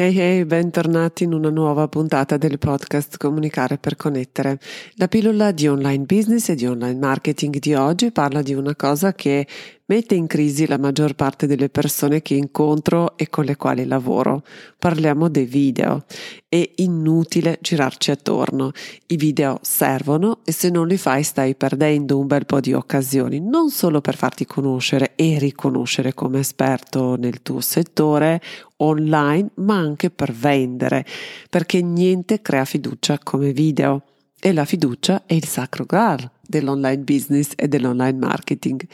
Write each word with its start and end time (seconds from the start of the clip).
Hey 0.00 0.16
hey, 0.16 0.44
bentornati 0.44 1.24
in 1.24 1.32
una 1.32 1.50
nuova 1.50 1.88
puntata 1.88 2.36
del 2.36 2.60
podcast 2.60 3.16
Comunicare 3.16 3.78
per 3.78 3.96
connettere. 3.96 4.60
La 4.94 5.08
pillola 5.08 5.50
di 5.50 5.66
online 5.66 6.04
business 6.04 6.50
e 6.50 6.54
di 6.54 6.66
online 6.66 7.00
marketing 7.00 7.58
di 7.58 7.74
oggi 7.74 8.12
parla 8.12 8.40
di 8.40 8.54
una 8.54 8.76
cosa 8.76 9.12
che 9.12 9.44
mette 9.88 10.14
in 10.14 10.26
crisi 10.26 10.66
la 10.66 10.78
maggior 10.78 11.14
parte 11.14 11.46
delle 11.46 11.70
persone 11.70 12.20
che 12.20 12.34
incontro 12.34 13.16
e 13.16 13.28
con 13.28 13.44
le 13.44 13.56
quali 13.56 13.86
lavoro. 13.86 14.42
Parliamo 14.78 15.28
dei 15.28 15.46
video. 15.46 16.04
È 16.48 16.70
inutile 16.76 17.58
girarci 17.60 18.10
attorno. 18.10 18.72
I 19.06 19.16
video 19.16 19.58
servono 19.62 20.40
e 20.44 20.52
se 20.52 20.68
non 20.68 20.86
li 20.86 20.98
fai 20.98 21.22
stai 21.22 21.54
perdendo 21.54 22.18
un 22.18 22.26
bel 22.26 22.44
po' 22.44 22.60
di 22.60 22.74
occasioni, 22.74 23.40
non 23.40 23.70
solo 23.70 24.00
per 24.00 24.16
farti 24.16 24.44
conoscere 24.44 25.12
e 25.16 25.38
riconoscere 25.38 26.12
come 26.12 26.40
esperto 26.40 27.16
nel 27.16 27.42
tuo 27.42 27.60
settore 27.60 28.42
online, 28.76 29.50
ma 29.54 29.76
anche 29.76 30.10
per 30.10 30.32
vendere, 30.32 31.04
perché 31.48 31.80
niente 31.80 32.42
crea 32.42 32.64
fiducia 32.64 33.18
come 33.18 33.52
video. 33.52 34.02
E 34.40 34.52
la 34.52 34.64
fiducia 34.64 35.24
è 35.26 35.34
il 35.34 35.46
sacro 35.46 35.84
graal 35.84 36.30
dell'online 36.48 37.02
business 37.02 37.50
e 37.56 37.68
dell'online 37.68 38.16
marketing 38.16 38.86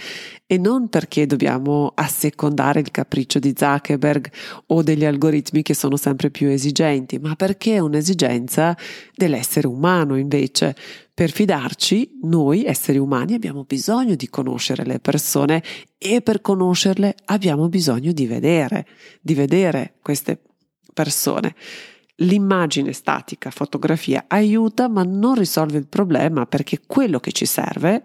e 0.46 0.58
non 0.58 0.88
perché 0.88 1.26
dobbiamo 1.26 1.92
assecondare 1.94 2.80
il 2.80 2.90
capriccio 2.90 3.38
di 3.38 3.54
Zuckerberg 3.56 4.30
o 4.68 4.82
degli 4.82 5.04
algoritmi 5.04 5.62
che 5.62 5.74
sono 5.74 5.96
sempre 5.96 6.30
più 6.30 6.48
esigenti, 6.48 7.18
ma 7.18 7.36
perché 7.36 7.74
è 7.74 7.78
un'esigenza 7.78 8.76
dell'essere 9.14 9.66
umano 9.66 10.16
invece. 10.16 10.74
Per 11.12 11.30
fidarci, 11.30 12.18
noi 12.22 12.64
esseri 12.64 12.98
umani 12.98 13.34
abbiamo 13.34 13.64
bisogno 13.64 14.16
di 14.16 14.28
conoscere 14.28 14.84
le 14.84 14.98
persone 14.98 15.62
e 15.96 16.22
per 16.22 16.40
conoscerle 16.40 17.14
abbiamo 17.26 17.68
bisogno 17.68 18.12
di 18.12 18.26
vedere, 18.26 18.86
di 19.20 19.34
vedere 19.34 19.94
queste 20.02 20.40
persone. 20.92 21.54
L'immagine 22.18 22.92
statica, 22.92 23.50
fotografia, 23.50 24.26
aiuta 24.28 24.88
ma 24.88 25.02
non 25.02 25.34
risolve 25.34 25.78
il 25.78 25.88
problema 25.88 26.46
perché 26.46 26.80
quello 26.86 27.18
che 27.18 27.32
ci 27.32 27.44
serve 27.44 28.04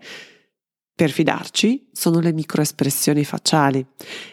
per 1.00 1.12
fidarci 1.12 1.90
sono 1.94 2.20
le 2.20 2.34
microespressioni 2.34 3.24
facciali. 3.24 3.86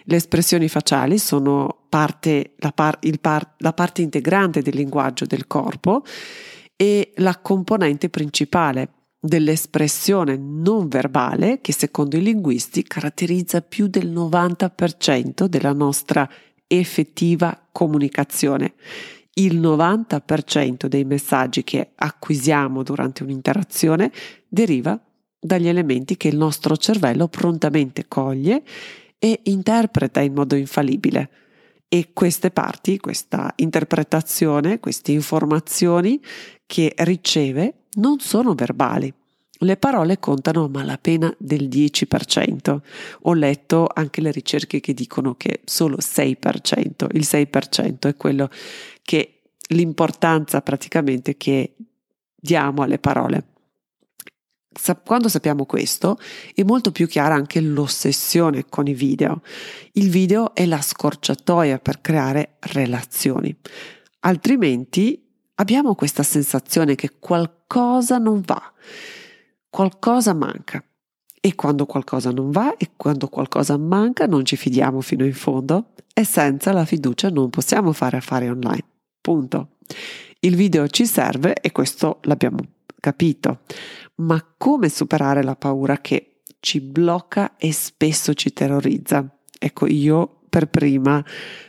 Le 0.04 0.16
espressioni 0.16 0.66
facciali 0.68 1.18
sono 1.18 1.84
parte, 1.88 2.54
la, 2.56 2.72
par, 2.72 2.98
par, 3.20 3.54
la 3.58 3.72
parte 3.72 4.02
integrante 4.02 4.62
del 4.62 4.74
linguaggio 4.74 5.26
del 5.26 5.46
corpo 5.46 6.02
e 6.74 7.12
la 7.16 7.38
componente 7.38 8.08
principale 8.08 8.88
dell'espressione 9.20 10.36
non 10.36 10.88
verbale 10.88 11.60
che 11.60 11.72
secondo 11.72 12.16
i 12.16 12.22
linguisti 12.22 12.82
caratterizza 12.82 13.60
più 13.60 13.88
del 13.88 14.10
90% 14.10 15.44
della 15.44 15.72
nostra 15.72 16.28
effettiva 16.66 17.68
comunicazione 17.70 18.74
il 19.38 19.60
90% 19.60 20.86
dei 20.86 21.04
messaggi 21.04 21.64
che 21.64 21.90
acquisiamo 21.94 22.82
durante 22.82 23.22
un'interazione 23.22 24.10
deriva 24.48 24.98
dagli 25.38 25.68
elementi 25.68 26.16
che 26.16 26.28
il 26.28 26.36
nostro 26.36 26.76
cervello 26.76 27.28
prontamente 27.28 28.06
coglie 28.08 28.62
e 29.18 29.40
interpreta 29.44 30.20
in 30.20 30.34
modo 30.34 30.54
infallibile. 30.56 31.30
E 31.88 32.10
queste 32.12 32.50
parti, 32.50 32.98
questa 32.98 33.52
interpretazione, 33.56 34.80
queste 34.80 35.12
informazioni 35.12 36.20
che 36.66 36.92
riceve 36.98 37.84
non 37.94 38.18
sono 38.18 38.54
verbali. 38.54 39.12
Le 39.60 39.76
parole 39.76 40.18
contano 40.18 40.64
a 40.64 40.68
malapena 40.68 41.34
del 41.38 41.68
10%. 41.68 42.80
Ho 43.22 43.32
letto 43.32 43.88
anche 43.92 44.20
le 44.20 44.30
ricerche 44.30 44.80
che 44.80 44.92
dicono 44.92 45.34
che 45.34 45.60
solo 45.64 45.96
6%, 45.96 47.06
il 47.12 47.22
6% 47.22 48.08
è 48.08 48.16
quello 48.16 48.50
che 49.02 49.40
l'importanza 49.68 50.60
praticamente 50.60 51.36
che 51.36 51.74
diamo 52.34 52.82
alle 52.82 52.98
parole. 52.98 53.44
Quando 55.04 55.28
sappiamo 55.28 55.64
questo 55.64 56.18
è 56.54 56.62
molto 56.62 56.92
più 56.92 57.06
chiara 57.06 57.34
anche 57.34 57.62
l'ossessione 57.62 58.66
con 58.68 58.86
i 58.86 58.92
video. 58.92 59.40
Il 59.92 60.10
video 60.10 60.54
è 60.54 60.66
la 60.66 60.82
scorciatoia 60.82 61.78
per 61.78 62.02
creare 62.02 62.56
relazioni. 62.60 63.56
Altrimenti 64.20 65.24
abbiamo 65.54 65.94
questa 65.94 66.22
sensazione 66.22 66.94
che 66.94 67.12
qualcosa 67.18 68.18
non 68.18 68.42
va, 68.44 68.60
qualcosa 69.76 70.32
manca. 70.32 70.82
E 71.38 71.54
quando 71.54 71.84
qualcosa 71.84 72.30
non 72.30 72.50
va 72.50 72.78
e 72.78 72.92
quando 72.96 73.28
qualcosa 73.28 73.76
manca 73.76 74.24
non 74.24 74.42
ci 74.42 74.56
fidiamo 74.56 75.02
fino 75.02 75.22
in 75.26 75.34
fondo 75.34 75.92
e 76.14 76.24
senza 76.24 76.72
la 76.72 76.86
fiducia 76.86 77.28
non 77.28 77.50
possiamo 77.50 77.92
fare 77.92 78.16
affari 78.16 78.48
online. 78.48 78.84
Punto. 79.20 79.76
Il 80.40 80.56
video 80.56 80.88
ci 80.88 81.04
serve 81.04 81.52
e 81.60 81.72
questo 81.72 82.20
l'abbiamo 82.22 82.56
capito, 82.98 83.64
ma 84.16 84.42
come 84.56 84.88
superare 84.88 85.42
la 85.42 85.56
paura 85.56 85.98
che 85.98 86.40
ci 86.60 86.80
blocca 86.80 87.56
e 87.58 87.70
spesso 87.70 88.32
ci 88.32 88.54
terrorizza? 88.54 89.28
Ecco, 89.58 89.86
io 89.86 90.40
per 90.48 90.70
prima, 90.70 91.22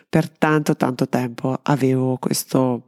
per 0.08 0.30
tanto 0.30 0.78
tanto 0.78 1.10
tempo 1.10 1.60
avevo 1.62 2.18
questo, 2.20 2.88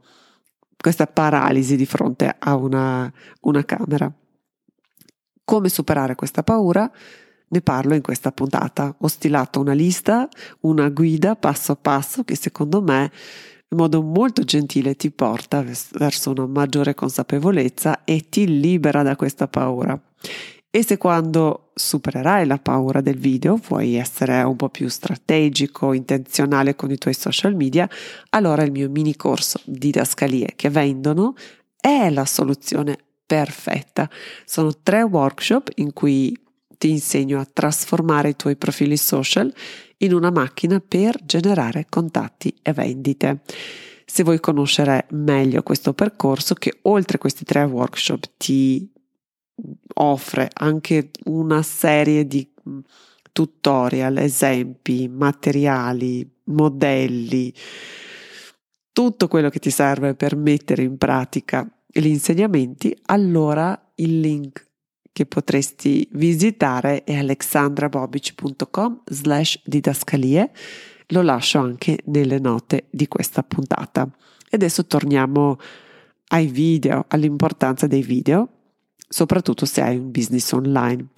questa 0.78 1.06
paralisi 1.06 1.76
di 1.76 1.84
fronte 1.84 2.34
a 2.38 2.56
una, 2.56 3.12
una 3.42 3.64
camera. 3.66 4.10
Come 5.50 5.68
superare 5.68 6.14
questa 6.14 6.44
paura? 6.44 6.88
Ne 7.48 7.60
parlo 7.60 7.96
in 7.96 8.02
questa 8.02 8.30
puntata. 8.30 8.94
Ho 9.00 9.08
stilato 9.08 9.58
una 9.58 9.72
lista, 9.72 10.28
una 10.60 10.88
guida 10.90 11.34
passo 11.34 11.72
a 11.72 11.74
passo 11.76 12.22
che 12.22 12.36
secondo 12.36 12.80
me 12.80 13.10
in 13.68 13.76
modo 13.76 14.00
molto 14.00 14.44
gentile 14.44 14.94
ti 14.94 15.10
porta 15.10 15.64
verso 15.94 16.30
una 16.30 16.46
maggiore 16.46 16.94
consapevolezza 16.94 18.04
e 18.04 18.28
ti 18.28 18.60
libera 18.60 19.02
da 19.02 19.16
questa 19.16 19.48
paura. 19.48 20.00
E 20.70 20.84
se 20.84 20.98
quando 20.98 21.72
supererai 21.74 22.46
la 22.46 22.58
paura 22.58 23.00
del 23.00 23.18
video 23.18 23.56
vuoi 23.56 23.96
essere 23.96 24.42
un 24.42 24.54
po' 24.54 24.68
più 24.68 24.86
strategico, 24.86 25.92
intenzionale 25.94 26.76
con 26.76 26.92
i 26.92 26.96
tuoi 26.96 27.14
social 27.14 27.56
media, 27.56 27.90
allora 28.28 28.62
il 28.62 28.70
mio 28.70 28.88
mini 28.88 29.16
corso 29.16 29.60
Didascalie 29.64 30.52
che 30.54 30.70
vendono 30.70 31.34
è 31.76 32.08
la 32.08 32.24
soluzione 32.24 32.98
perfetta. 33.30 34.10
Sono 34.44 34.72
tre 34.82 35.02
workshop 35.02 35.70
in 35.76 35.92
cui 35.92 36.36
ti 36.76 36.90
insegno 36.90 37.38
a 37.38 37.46
trasformare 37.46 38.30
i 38.30 38.36
tuoi 38.36 38.56
profili 38.56 38.96
social 38.96 39.54
in 39.98 40.14
una 40.14 40.32
macchina 40.32 40.80
per 40.80 41.16
generare 41.24 41.86
contatti 41.88 42.52
e 42.60 42.72
vendite. 42.72 43.42
Se 44.04 44.24
vuoi 44.24 44.40
conoscere 44.40 45.06
meglio 45.10 45.62
questo 45.62 45.92
percorso, 45.92 46.54
che 46.54 46.78
oltre 46.82 47.18
a 47.18 47.20
questi 47.20 47.44
tre 47.44 47.62
workshop 47.62 48.30
ti 48.36 48.90
offre 49.94 50.50
anche 50.52 51.10
una 51.26 51.62
serie 51.62 52.26
di 52.26 52.50
mm, 52.68 52.78
tutorial, 53.30 54.16
esempi, 54.16 55.06
materiali, 55.06 56.28
modelli, 56.44 57.54
tutto 58.90 59.28
quello 59.28 59.50
che 59.50 59.60
ti 59.60 59.70
serve 59.70 60.14
per 60.14 60.34
mettere 60.34 60.82
in 60.82 60.98
pratica 60.98 61.64
gli 61.92 62.06
insegnamenti, 62.06 62.96
allora 63.06 63.90
il 63.96 64.20
link 64.20 64.68
che 65.12 65.26
potresti 65.26 66.08
visitare 66.12 67.04
è 67.04 67.16
alexandrabobic.com 67.16 69.02
slash 69.06 69.60
didascalie, 69.64 70.50
lo 71.08 71.22
lascio 71.22 71.58
anche 71.58 71.98
nelle 72.06 72.38
note 72.38 72.86
di 72.90 73.08
questa 73.08 73.42
puntata. 73.42 74.08
E 74.48 74.56
adesso 74.56 74.86
torniamo 74.86 75.58
ai 76.28 76.46
video, 76.46 77.04
all'importanza 77.08 77.86
dei 77.86 78.02
video, 78.02 78.48
soprattutto 79.08 79.66
se 79.66 79.82
hai 79.82 79.96
un 79.96 80.10
business 80.10 80.52
online. 80.52 81.08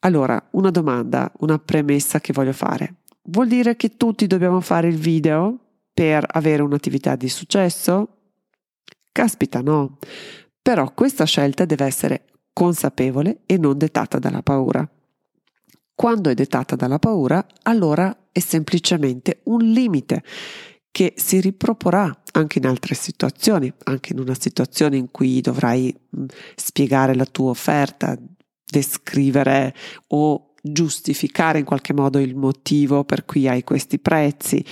Allora, 0.00 0.44
una 0.50 0.70
domanda, 0.70 1.32
una 1.38 1.58
premessa 1.58 2.20
che 2.20 2.32
voglio 2.32 2.52
fare. 2.52 2.96
Vuol 3.28 3.48
dire 3.48 3.76
che 3.76 3.96
tutti 3.96 4.26
dobbiamo 4.26 4.60
fare 4.60 4.88
il 4.88 4.96
video 4.96 5.58
per 5.94 6.26
avere 6.28 6.62
un'attività 6.62 7.16
di 7.16 7.28
successo? 7.28 8.08
Caspita, 9.14 9.60
no. 9.60 9.98
Però 10.60 10.92
questa 10.92 11.24
scelta 11.24 11.64
deve 11.64 11.84
essere 11.84 12.24
consapevole 12.52 13.42
e 13.46 13.58
non 13.58 13.78
dettata 13.78 14.18
dalla 14.18 14.42
paura. 14.42 14.90
Quando 15.94 16.30
è 16.30 16.34
dettata 16.34 16.74
dalla 16.74 16.98
paura, 16.98 17.46
allora 17.62 18.26
è 18.32 18.40
semplicemente 18.40 19.42
un 19.44 19.60
limite 19.60 20.24
che 20.90 21.12
si 21.16 21.40
riproporrà 21.40 22.22
anche 22.32 22.58
in 22.58 22.66
altre 22.66 22.96
situazioni, 22.96 23.72
anche 23.84 24.12
in 24.12 24.18
una 24.18 24.34
situazione 24.34 24.96
in 24.96 25.12
cui 25.12 25.40
dovrai 25.40 25.94
spiegare 26.56 27.14
la 27.14 27.26
tua 27.26 27.50
offerta, 27.50 28.18
descrivere 28.64 29.72
o 30.08 30.54
giustificare 30.60 31.60
in 31.60 31.64
qualche 31.64 31.92
modo 31.92 32.18
il 32.18 32.34
motivo 32.34 33.04
per 33.04 33.24
cui 33.24 33.46
hai 33.46 33.62
questi 33.62 34.00
prezzi. 34.00 34.64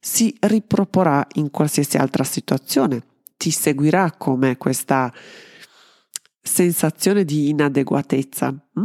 Si 0.00 0.34
riproporrà 0.40 1.24
in 1.34 1.52
qualsiasi 1.52 1.96
altra 1.96 2.24
situazione, 2.24 3.17
ti 3.38 3.50
seguirà 3.50 4.12
come 4.12 4.58
questa 4.58 5.10
sensazione 6.42 7.24
di 7.24 7.48
inadeguatezza 7.48 8.48
hm? 8.48 8.84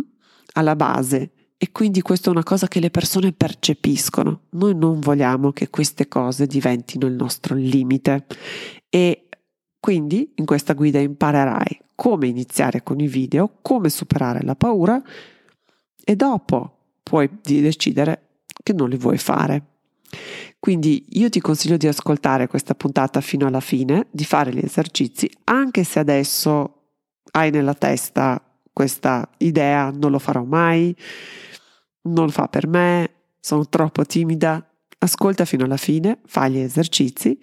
alla 0.53 0.75
base 0.77 1.31
e 1.57 1.71
quindi 1.71 2.01
questa 2.01 2.27
è 2.27 2.31
una 2.31 2.43
cosa 2.43 2.67
che 2.67 2.79
le 2.79 2.89
persone 2.89 3.31
percepiscono. 3.31 4.41
Noi 4.51 4.75
non 4.75 4.99
vogliamo 4.99 5.51
che 5.51 5.69
queste 5.69 6.07
cose 6.07 6.45
diventino 6.45 7.07
il 7.07 7.13
nostro 7.13 7.55
limite 7.55 8.25
e 8.89 9.29
quindi 9.79 10.33
in 10.35 10.45
questa 10.45 10.73
guida 10.73 10.99
imparerai 10.99 11.79
come 11.95 12.27
iniziare 12.27 12.83
con 12.83 12.99
i 12.99 13.07
video, 13.07 13.59
come 13.61 13.89
superare 13.89 14.43
la 14.43 14.55
paura 14.55 15.01
e 16.03 16.15
dopo 16.15 16.77
puoi 17.01 17.29
decidere 17.41 18.41
che 18.61 18.73
non 18.73 18.89
li 18.89 18.97
vuoi 18.97 19.17
fare. 19.17 19.65
Quindi 20.63 21.07
io 21.19 21.27
ti 21.27 21.41
consiglio 21.41 21.75
di 21.75 21.87
ascoltare 21.87 22.47
questa 22.47 22.73
puntata 22.73 23.19
fino 23.19 23.45
alla 23.45 23.59
fine, 23.59 24.07
di 24.11 24.23
fare 24.23 24.53
gli 24.53 24.63
esercizi, 24.63 25.29
anche 25.43 25.83
se 25.83 25.99
adesso 25.99 26.83
hai 27.31 27.51
nella 27.51 27.73
testa 27.73 28.41
questa 28.71 29.29
idea, 29.39 29.91
non 29.93 30.11
lo 30.11 30.19
farò 30.19 30.45
mai, 30.45 30.95
non 32.03 32.27
lo 32.27 32.31
fa 32.31 32.47
per 32.47 32.67
me, 32.67 33.11
sono 33.41 33.67
troppo 33.67 34.05
timida, 34.05 34.65
ascolta 34.99 35.43
fino 35.43 35.65
alla 35.65 35.75
fine, 35.75 36.21
fai 36.27 36.51
gli 36.53 36.59
esercizi 36.59 37.37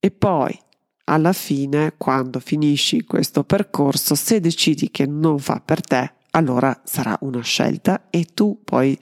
e 0.00 0.10
poi 0.10 0.58
alla 1.04 1.32
fine, 1.32 1.94
quando 1.96 2.40
finisci 2.40 3.04
questo 3.04 3.44
percorso, 3.44 4.16
se 4.16 4.40
decidi 4.40 4.90
che 4.90 5.06
non 5.06 5.38
fa 5.38 5.62
per 5.64 5.82
te, 5.82 6.14
allora 6.32 6.80
sarà 6.82 7.16
una 7.20 7.42
scelta 7.42 8.08
e 8.10 8.24
tu 8.34 8.60
poi 8.64 8.98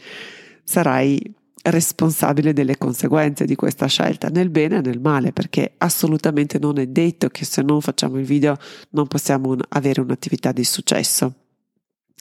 sarai 0.64 1.34
responsabile 1.64 2.52
delle 2.52 2.76
conseguenze 2.76 3.44
di 3.46 3.54
questa 3.54 3.86
scelta, 3.86 4.28
nel 4.28 4.50
bene 4.50 4.76
e 4.76 4.80
nel 4.80 5.00
male, 5.00 5.32
perché 5.32 5.74
assolutamente 5.78 6.58
non 6.58 6.78
è 6.78 6.86
detto 6.86 7.28
che 7.28 7.44
se 7.44 7.62
non 7.62 7.80
facciamo 7.80 8.18
il 8.18 8.24
video 8.24 8.56
non 8.90 9.06
possiamo 9.06 9.56
avere 9.70 10.00
un'attività 10.00 10.52
di 10.52 10.64
successo. 10.64 11.34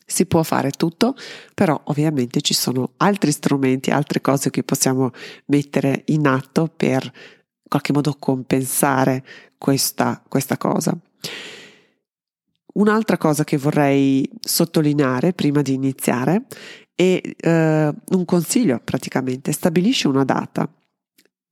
Si 0.05 0.25
può 0.25 0.43
fare 0.43 0.71
tutto, 0.71 1.15
però 1.53 1.79
ovviamente 1.85 2.41
ci 2.41 2.53
sono 2.53 2.93
altri 2.97 3.31
strumenti, 3.31 3.89
altre 3.89 4.21
cose 4.21 4.49
che 4.49 4.63
possiamo 4.63 5.11
mettere 5.45 6.03
in 6.07 6.27
atto 6.27 6.71
per 6.75 7.03
in 7.03 7.69
qualche 7.69 7.93
modo 7.93 8.15
compensare 8.19 9.23
questa, 9.57 10.21
questa 10.27 10.57
cosa. 10.57 10.95
Un'altra 12.73 13.17
cosa 13.17 13.43
che 13.43 13.57
vorrei 13.57 14.27
sottolineare 14.39 15.33
prima 15.33 15.61
di 15.61 15.73
iniziare 15.73 16.45
è 16.95 17.21
eh, 17.21 17.93
un 18.05 18.25
consiglio 18.25 18.79
praticamente, 18.83 19.51
stabilisci 19.51 20.07
una 20.07 20.23
data 20.23 20.69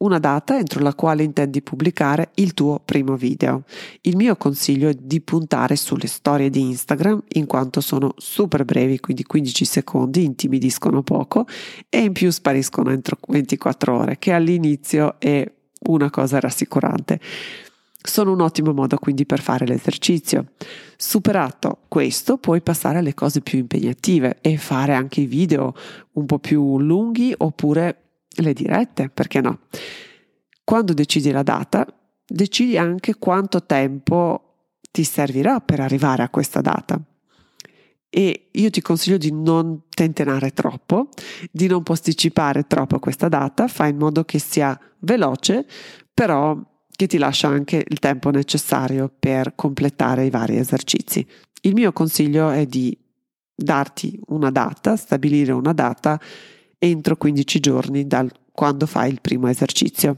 una 0.01 0.19
data 0.19 0.57
entro 0.57 0.81
la 0.81 0.93
quale 0.93 1.23
intendi 1.23 1.61
pubblicare 1.61 2.31
il 2.35 2.53
tuo 2.53 2.81
primo 2.83 3.15
video. 3.15 3.63
Il 4.01 4.15
mio 4.15 4.35
consiglio 4.35 4.89
è 4.89 4.95
di 4.99 5.21
puntare 5.21 5.75
sulle 5.75 6.07
storie 6.07 6.49
di 6.49 6.61
Instagram 6.61 7.23
in 7.33 7.45
quanto 7.45 7.81
sono 7.81 8.13
super 8.17 8.65
brevi, 8.65 8.99
quindi 8.99 9.23
15 9.23 9.65
secondi, 9.65 10.23
intimidiscono 10.23 11.03
poco 11.03 11.45
e 11.89 11.99
in 11.99 12.13
più 12.13 12.31
spariscono 12.31 12.91
entro 12.91 13.17
24 13.27 13.95
ore, 13.95 14.17
che 14.17 14.31
all'inizio 14.31 15.19
è 15.19 15.49
una 15.83 16.09
cosa 16.09 16.39
rassicurante. 16.39 17.19
Sono 18.03 18.31
un 18.31 18.41
ottimo 18.41 18.73
modo 18.73 18.97
quindi 18.97 19.25
per 19.25 19.41
fare 19.41 19.65
l'esercizio. 19.65 20.53
Superato 20.97 21.81
questo, 21.87 22.37
puoi 22.37 22.61
passare 22.61 22.97
alle 22.97 23.13
cose 23.13 23.41
più 23.41 23.59
impegnative 23.59 24.39
e 24.41 24.57
fare 24.57 24.93
anche 24.93 25.21
i 25.21 25.27
video 25.27 25.73
un 26.13 26.25
po' 26.25 26.39
più 26.39 26.79
lunghi 26.79 27.33
oppure 27.37 28.25
le 28.37 28.53
dirette, 28.53 29.09
perché 29.09 29.41
no? 29.41 29.59
Quando 30.63 30.93
decidi 30.93 31.31
la 31.31 31.43
data, 31.43 31.85
decidi 32.25 32.77
anche 32.77 33.15
quanto 33.15 33.65
tempo 33.65 34.69
ti 34.91 35.03
servirà 35.03 35.59
per 35.59 35.79
arrivare 35.79 36.23
a 36.23 36.29
questa 36.29 36.61
data. 36.61 36.99
E 38.09 38.49
io 38.51 38.69
ti 38.69 38.81
consiglio 38.81 39.17
di 39.17 39.31
non 39.31 39.83
tentennare 39.89 40.51
troppo, 40.51 41.09
di 41.49 41.67
non 41.67 41.81
posticipare 41.81 42.67
troppo 42.67 42.99
questa 42.99 43.29
data, 43.29 43.67
fai 43.67 43.91
in 43.91 43.97
modo 43.97 44.25
che 44.25 44.37
sia 44.37 44.77
veloce, 44.99 45.65
però 46.13 46.57
che 47.01 47.07
ti 47.07 47.17
lascia 47.17 47.47
anche 47.47 47.83
il 47.87 47.97
tempo 47.97 48.29
necessario 48.29 49.11
per 49.17 49.55
completare 49.55 50.23
i 50.25 50.29
vari 50.29 50.57
esercizi. 50.57 51.25
Il 51.61 51.73
mio 51.73 51.91
consiglio 51.93 52.51
è 52.51 52.67
di 52.67 52.95
darti 53.55 54.19
una 54.27 54.51
data, 54.51 54.95
stabilire 54.95 55.51
una 55.51 55.73
data 55.73 56.19
entro 56.77 57.17
15 57.17 57.59
giorni 57.59 58.05
da 58.05 58.23
quando 58.51 58.85
fai 58.85 59.09
il 59.09 59.19
primo 59.19 59.47
esercizio. 59.47 60.15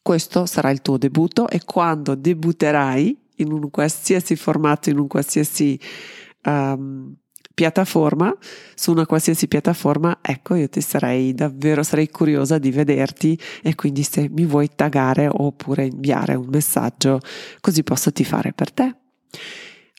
Questo 0.00 0.46
sarà 0.46 0.70
il 0.70 0.82
tuo 0.82 0.98
debutto 0.98 1.48
e 1.48 1.64
quando 1.64 2.14
debutterai 2.14 3.18
in 3.36 3.50
un 3.50 3.68
qualsiasi 3.68 4.36
formato, 4.36 4.88
in 4.88 4.98
un 4.98 5.08
qualsiasi 5.08 5.80
um, 6.44 7.12
piattaforma, 7.54 8.34
su 8.74 8.90
una 8.90 9.06
qualsiasi 9.06 9.48
piattaforma, 9.48 10.18
ecco, 10.20 10.54
io 10.54 10.68
ti 10.68 10.80
sarei 10.80 11.34
davvero, 11.34 11.82
sarei 11.82 12.08
curiosa 12.08 12.58
di 12.58 12.70
vederti 12.70 13.38
e 13.62 13.74
quindi 13.74 14.02
se 14.02 14.28
mi 14.30 14.44
vuoi 14.44 14.70
taggare 14.74 15.28
oppure 15.30 15.86
inviare 15.86 16.34
un 16.34 16.48
messaggio, 16.48 17.20
così 17.60 17.82
posso 17.82 18.12
ti 18.12 18.24
fare 18.24 18.52
per 18.52 18.72
te. 18.72 18.96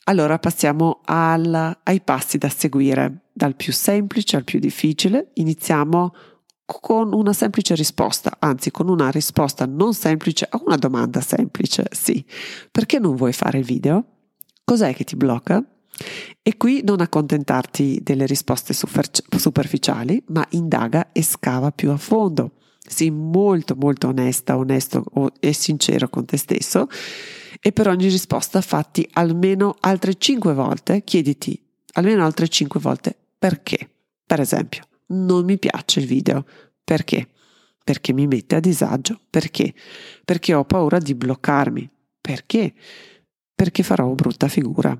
Allora 0.06 0.38
passiamo 0.38 1.00
al, 1.04 1.78
ai 1.82 2.00
passi 2.02 2.36
da 2.36 2.50
seguire, 2.50 3.22
dal 3.32 3.56
più 3.56 3.72
semplice 3.72 4.36
al 4.36 4.44
più 4.44 4.58
difficile. 4.58 5.30
Iniziamo 5.34 6.14
con 6.66 7.14
una 7.14 7.32
semplice 7.32 7.74
risposta, 7.74 8.36
anzi 8.38 8.70
con 8.70 8.88
una 8.88 9.10
risposta 9.10 9.64
non 9.66 9.94
semplice 9.94 10.46
a 10.48 10.60
una 10.62 10.76
domanda 10.76 11.20
semplice, 11.20 11.86
sì. 11.90 12.24
Perché 12.70 12.98
non 12.98 13.16
vuoi 13.16 13.32
fare 13.32 13.58
il 13.58 13.64
video? 13.64 14.04
Cos'è 14.62 14.94
che 14.94 15.04
ti 15.04 15.16
blocca? 15.16 15.64
E 16.42 16.56
qui 16.56 16.82
non 16.84 17.00
accontentarti 17.00 18.00
delle 18.02 18.26
risposte 18.26 18.74
superficiali, 18.74 20.22
ma 20.28 20.46
indaga 20.50 21.12
e 21.12 21.22
scava 21.22 21.70
più 21.70 21.90
a 21.90 21.96
fondo. 21.96 22.52
Sii 22.86 23.10
molto 23.10 23.76
molto 23.76 24.08
onesta, 24.08 24.56
onesto 24.58 25.04
e 25.40 25.52
sincero 25.52 26.08
con 26.08 26.26
te 26.26 26.36
stesso 26.36 26.86
e 27.60 27.72
per 27.72 27.88
ogni 27.88 28.08
risposta 28.08 28.60
fatti 28.60 29.08
almeno 29.12 29.76
altre 29.80 30.16
5 30.16 30.52
volte, 30.52 31.02
chiediti 31.02 31.58
almeno 31.92 32.24
altre 32.24 32.46
5 32.48 32.78
volte 32.80 33.16
perché. 33.38 33.88
Per 34.26 34.40
esempio, 34.40 34.84
non 35.06 35.44
mi 35.44 35.58
piace 35.58 36.00
il 36.00 36.06
video. 36.06 36.44
Perché? 36.82 37.28
Perché 37.82 38.12
mi 38.12 38.26
mette 38.26 38.56
a 38.56 38.60
disagio. 38.60 39.20
Perché? 39.30 39.72
Perché 40.24 40.54
ho 40.54 40.64
paura 40.64 40.98
di 40.98 41.14
bloccarmi. 41.14 41.88
Perché? 42.20 42.74
Perché 43.54 43.82
farò 43.82 44.08
brutta 44.12 44.48
figura. 44.48 44.98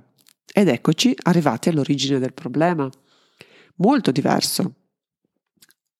Ed 0.52 0.68
eccoci 0.68 1.16
arrivati 1.22 1.68
all'origine 1.68 2.18
del 2.18 2.34
problema. 2.34 2.88
Molto 3.76 4.10
diverso 4.10 4.74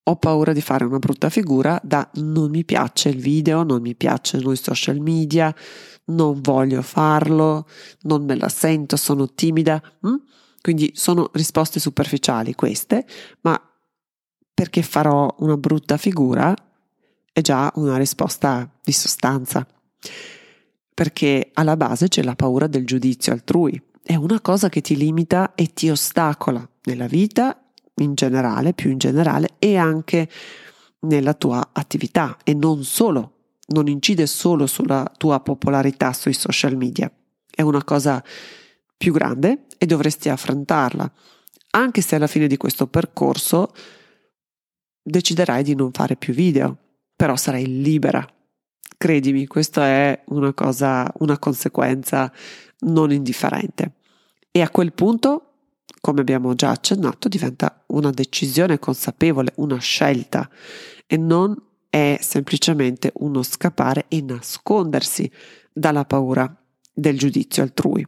ho 0.07 0.15
paura 0.17 0.53
di 0.53 0.61
fare 0.61 0.85
una 0.85 0.99
brutta 0.99 1.29
figura 1.29 1.79
da 1.83 2.07
non 2.15 2.51
mi 2.51 2.63
piace 2.63 3.09
il 3.09 3.17
video, 3.17 3.63
non 3.63 3.81
mi 3.81 3.95
piacciono 3.95 4.51
i 4.51 4.55
social 4.55 4.99
media, 4.99 5.53
non 6.05 6.41
voglio 6.41 6.83
farlo, 6.83 7.67
non 8.01 8.23
me 8.23 8.35
la 8.35 8.49
sento, 8.49 8.97
sono 8.97 9.33
timida. 9.33 9.81
Hm? 10.01 10.15
Quindi 10.61 10.91
sono 10.93 11.31
risposte 11.33 11.79
superficiali 11.79 12.53
queste, 12.53 13.05
ma 13.41 13.59
perché 14.53 14.83
farò 14.83 15.33
una 15.39 15.57
brutta 15.57 15.97
figura 15.97 16.53
è 17.31 17.41
già 17.41 17.71
una 17.75 17.97
risposta 17.97 18.69
di 18.83 18.91
sostanza. 18.91 19.67
Perché 20.93 21.49
alla 21.53 21.75
base 21.75 22.07
c'è 22.07 22.21
la 22.23 22.35
paura 22.35 22.67
del 22.67 22.85
giudizio 22.85 23.33
altrui. 23.33 23.81
È 24.07 24.13
una 24.13 24.39
cosa 24.39 24.69
che 24.69 24.81
ti 24.81 24.95
limita 24.95 25.55
e 25.55 25.73
ti 25.73 25.89
ostacola 25.89 26.63
nella 26.83 27.07
vita 27.07 27.59
in 27.95 28.13
generale, 28.13 28.75
più 28.75 28.91
in 28.91 28.99
generale, 28.99 29.55
e 29.57 29.77
anche 29.77 30.29
nella 30.99 31.33
tua 31.33 31.69
attività. 31.73 32.37
E 32.43 32.53
non 32.53 32.83
solo, 32.83 33.55
non 33.69 33.87
incide 33.87 34.27
solo 34.27 34.67
sulla 34.67 35.11
tua 35.17 35.39
popolarità 35.39 36.13
sui 36.13 36.33
social 36.33 36.77
media, 36.77 37.11
è 37.49 37.63
una 37.63 37.83
cosa 37.83 38.23
più 38.95 39.11
grande 39.11 39.65
e 39.75 39.87
dovresti 39.87 40.29
affrontarla, 40.29 41.11
anche 41.71 42.01
se 42.01 42.15
alla 42.15 42.27
fine 42.27 42.45
di 42.45 42.57
questo 42.57 42.85
percorso 42.85 43.73
deciderai 45.01 45.63
di 45.63 45.73
non 45.73 45.91
fare 45.91 46.15
più 46.15 46.31
video, 46.31 46.77
però 47.15 47.35
sarai 47.35 47.81
libera. 47.81 48.23
Credimi, 48.97 49.47
questa 49.47 49.85
è 49.85 50.23
una 50.27 50.53
cosa, 50.53 51.11
una 51.19 51.37
conseguenza 51.37 52.31
non 52.79 53.11
indifferente. 53.11 53.93
E 54.51 54.61
a 54.61 54.69
quel 54.69 54.93
punto 54.93 55.45
come 56.05 56.21
abbiamo 56.21 56.53
già 56.53 56.69
accennato, 56.69 57.27
diventa 57.27 57.83
una 57.87 58.11
decisione 58.11 58.77
consapevole, 58.77 59.53
una 59.55 59.79
scelta 59.79 60.47
e 61.07 61.17
non 61.17 61.59
è 61.89 62.19
semplicemente 62.21 63.11
uno 63.15 63.41
scappare 63.41 64.05
e 64.07 64.21
nascondersi 64.21 65.31
dalla 65.73 66.05
paura 66.05 66.55
del 66.93 67.17
giudizio 67.17 67.63
altrui. 67.63 68.07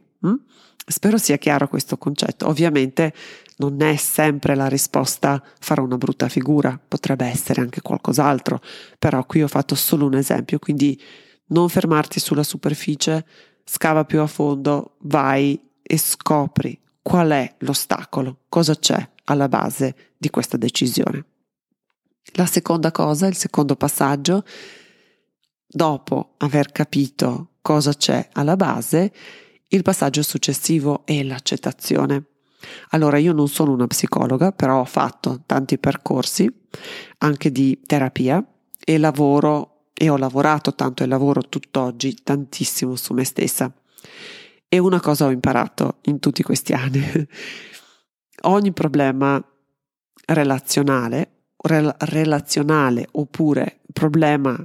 Spero 0.88 1.18
sia 1.18 1.36
chiaro 1.36 1.68
questo 1.68 1.98
concetto. 1.98 2.48
Ovviamente 2.48 3.12
non 3.58 3.80
è 3.82 3.96
sempre 3.96 4.54
la 4.54 4.68
risposta 4.68 5.42
farò 5.60 5.82
una 5.82 5.98
brutta 5.98 6.28
figura, 6.28 6.80
potrebbe 6.88 7.26
essere 7.26 7.60
anche 7.60 7.82
qualcos'altro, 7.82 8.60
però 8.98 9.24
qui 9.26 9.42
ho 9.42 9.48
fatto 9.48 9.74
solo 9.74 10.06
un 10.06 10.14
esempio, 10.14 10.58
quindi 10.58 11.00
non 11.48 11.68
fermarti 11.68 12.20
sulla 12.20 12.42
superficie, 12.42 13.26
scava 13.64 14.04
più 14.04 14.20
a 14.20 14.26
fondo, 14.26 14.96
vai 15.00 15.60
e 15.82 15.98
scopri 15.98 16.78
qual 17.02 17.30
è 17.30 17.54
l'ostacolo, 17.58 18.40
cosa 18.48 18.74
c'è 18.76 19.08
alla 19.24 19.48
base 19.48 20.12
di 20.16 20.30
questa 20.30 20.56
decisione. 20.56 21.24
La 22.34 22.46
seconda 22.46 22.92
cosa, 22.92 23.26
il 23.26 23.36
secondo 23.36 23.76
passaggio, 23.76 24.44
dopo 25.66 26.34
aver 26.38 26.70
capito 26.72 27.52
cosa 27.62 27.92
c'è 27.92 28.28
alla 28.32 28.56
base, 28.56 29.12
il 29.68 29.82
passaggio 29.82 30.22
successivo 30.22 31.04
è 31.04 31.22
l'accettazione. 31.22 32.24
Allora, 32.90 33.18
io 33.18 33.32
non 33.32 33.48
sono 33.48 33.72
una 33.72 33.86
psicologa, 33.86 34.52
però 34.52 34.80
ho 34.80 34.84
fatto 34.84 35.42
tanti 35.46 35.78
percorsi 35.78 36.50
anche 37.18 37.52
di 37.52 37.80
terapia 37.84 38.44
e 38.84 38.98
lavoro 38.98 39.90
e 39.92 40.08
ho 40.08 40.16
lavorato 40.16 40.74
tanto 40.74 41.02
e 41.02 41.06
lavoro 41.06 41.42
tutt'oggi 41.42 42.22
tantissimo 42.22 42.96
su 42.96 43.12
me 43.14 43.24
stessa. 43.24 43.72
E 44.68 44.78
una 44.78 45.00
cosa 45.00 45.26
ho 45.26 45.30
imparato 45.30 45.98
in 46.02 46.18
tutti 46.18 46.42
questi 46.42 46.72
anni. 46.72 47.02
Ogni 48.42 48.72
problema 48.72 49.42
relazionale, 50.26 51.50
rel- 51.56 51.94
relazionale 51.98 53.08
oppure 53.12 53.80
problema 53.92 54.56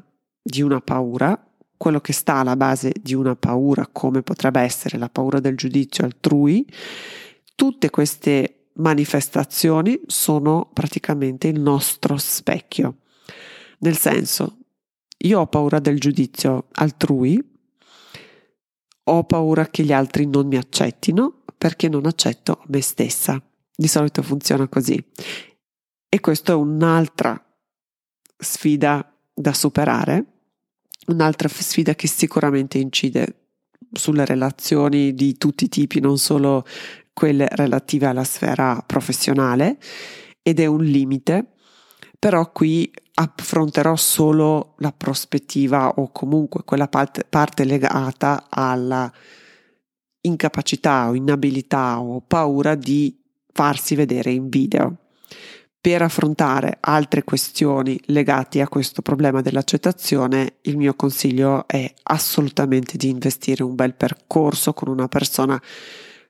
di 0.41 0.61
una 0.61 0.81
paura, 0.81 1.37
quello 1.83 1.99
che 1.99 2.13
sta 2.13 2.35
alla 2.35 2.55
base 2.55 2.93
di 2.97 3.13
una 3.13 3.35
paura, 3.35 3.89
come 3.91 4.21
potrebbe 4.21 4.61
essere 4.61 4.97
la 4.97 5.09
paura 5.09 5.41
del 5.41 5.57
giudizio 5.57 6.05
altrui, 6.05 6.65
tutte 7.55 7.89
queste 7.89 8.67
manifestazioni 8.75 9.99
sono 10.07 10.69
praticamente 10.71 11.49
il 11.49 11.59
nostro 11.59 12.15
specchio. 12.15 12.99
Nel 13.79 13.97
senso, 13.97 14.59
io 15.17 15.41
ho 15.41 15.47
paura 15.47 15.79
del 15.79 15.99
giudizio 15.99 16.67
altrui, 16.71 17.37
ho 19.03 19.23
paura 19.25 19.67
che 19.67 19.83
gli 19.83 19.91
altri 19.91 20.25
non 20.25 20.47
mi 20.47 20.55
accettino 20.55 21.43
perché 21.57 21.89
non 21.89 22.05
accetto 22.05 22.63
me 22.67 22.79
stessa. 22.79 23.43
Di 23.75 23.87
solito 23.89 24.21
funziona 24.21 24.69
così. 24.69 25.05
E 26.07 26.19
questa 26.21 26.53
è 26.53 26.55
un'altra 26.55 27.37
sfida 28.37 29.05
da 29.33 29.51
superare, 29.51 30.32
un'altra 31.07 31.47
sfida 31.47 31.95
che 31.95 32.07
sicuramente 32.07 32.77
incide 32.77 33.47
sulle 33.91 34.25
relazioni 34.25 35.13
di 35.13 35.37
tutti 35.37 35.65
i 35.65 35.69
tipi, 35.69 35.99
non 35.99 36.17
solo 36.17 36.65
quelle 37.13 37.47
relative 37.51 38.07
alla 38.07 38.23
sfera 38.23 38.83
professionale 38.85 39.77
ed 40.41 40.59
è 40.59 40.65
un 40.65 40.83
limite, 40.83 41.53
però 42.17 42.51
qui 42.51 42.91
affronterò 43.15 43.95
solo 43.95 44.75
la 44.79 44.91
prospettiva 44.91 45.89
o 45.97 46.11
comunque 46.11 46.63
quella 46.63 46.87
parte, 46.87 47.25
parte 47.29 47.63
legata 47.63 48.47
alla 48.49 49.11
incapacità 50.21 51.09
o 51.09 51.15
inabilità 51.15 51.99
o 51.99 52.21
paura 52.21 52.75
di 52.75 53.21
farsi 53.51 53.95
vedere 53.95 54.31
in 54.31 54.49
video. 54.49 55.02
Per 55.83 56.01
affrontare 56.01 56.77
altre 56.79 57.25
questioni 57.25 57.99
legate 58.05 58.61
a 58.61 58.69
questo 58.69 59.01
problema 59.01 59.41
dell'accettazione, 59.41 60.59
il 60.61 60.77
mio 60.77 60.93
consiglio 60.93 61.67
è 61.67 61.93
assolutamente 62.03 62.95
di 62.95 63.09
investire 63.09 63.63
un 63.63 63.75
bel 63.75 63.93
percorso 63.93 64.71
con 64.71 64.87
una 64.87 65.09
persona 65.09 65.61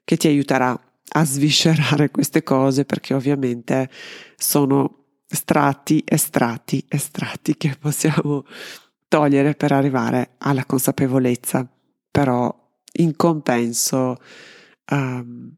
che 0.03 0.17
ti 0.17 0.25
aiuterà 0.25 0.75
a 1.07 1.23
sviscerare 1.23 2.09
queste 2.09 2.41
cose 2.41 2.83
perché 2.83 3.13
ovviamente 3.13 3.91
sono 4.35 5.03
strati 5.27 5.99
e 6.03 6.17
strati 6.17 6.83
e 6.89 6.97
strati 6.97 7.55
che 7.55 7.75
possiamo 7.79 8.45
togliere 9.07 9.53
per 9.53 9.71
arrivare 9.71 10.31
alla 10.39 10.65
consapevolezza, 10.65 11.71
però 12.09 12.51
in 12.93 13.15
compenso 13.15 14.17
um, 14.89 15.55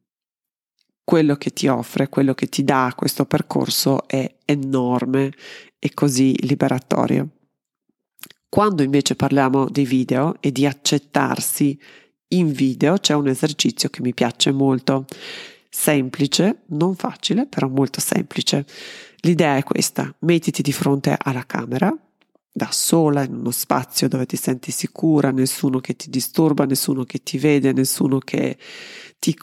quello 1.06 1.36
che 1.36 1.52
ti 1.52 1.68
offre, 1.68 2.10
quello 2.10 2.34
che 2.34 2.48
ti 2.48 2.64
dà 2.64 2.92
questo 2.96 3.26
percorso 3.26 4.08
è 4.08 4.38
enorme 4.44 5.32
e 5.78 5.94
così 5.94 6.36
liberatorio. 6.46 7.30
Quando 8.50 8.82
invece 8.82 9.16
parliamo 9.16 9.70
di 9.70 9.86
video 9.86 10.38
e 10.40 10.52
di 10.52 10.66
accettarsi 10.66 11.80
in 12.30 12.52
video 12.52 12.98
c'è 12.98 13.14
un 13.14 13.28
esercizio 13.28 13.90
che 13.90 14.02
mi 14.02 14.14
piace 14.14 14.52
molto, 14.52 15.06
semplice, 15.70 16.64
non 16.68 16.96
facile, 16.96 17.46
però 17.46 17.68
molto 17.68 18.00
semplice. 18.00 18.66
L'idea 19.20 19.58
è 19.58 19.64
questa, 19.64 20.14
mettiti 20.20 20.64
di 20.64 20.72
fronte 20.72 21.16
alla 21.20 21.46
camera, 21.46 21.96
da 22.52 22.70
sola, 22.72 23.24
in 23.24 23.36
uno 23.36 23.52
spazio 23.52 24.08
dove 24.08 24.26
ti 24.26 24.38
senti 24.38 24.72
sicura, 24.72 25.30
nessuno 25.32 25.80
che 25.80 25.96
ti 25.96 26.10
disturba, 26.10 26.66
nessuno 26.66 27.04
che 27.04 27.22
ti 27.22 27.38
vede, 27.38 27.74
nessuno 27.74 28.18
che 28.20 28.58
ti 29.20 29.38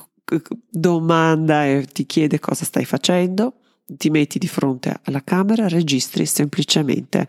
domanda 0.69 1.67
e 1.67 1.85
ti 1.85 2.07
chiede 2.07 2.39
cosa 2.39 2.65
stai 2.65 2.85
facendo, 2.85 3.55
ti 3.87 4.11
metti 4.11 4.39
di 4.39 4.49
fronte 4.49 5.01
alla 5.05 5.23
camera, 5.23 5.69
registri 5.69 6.27
semplicemente 6.27 7.29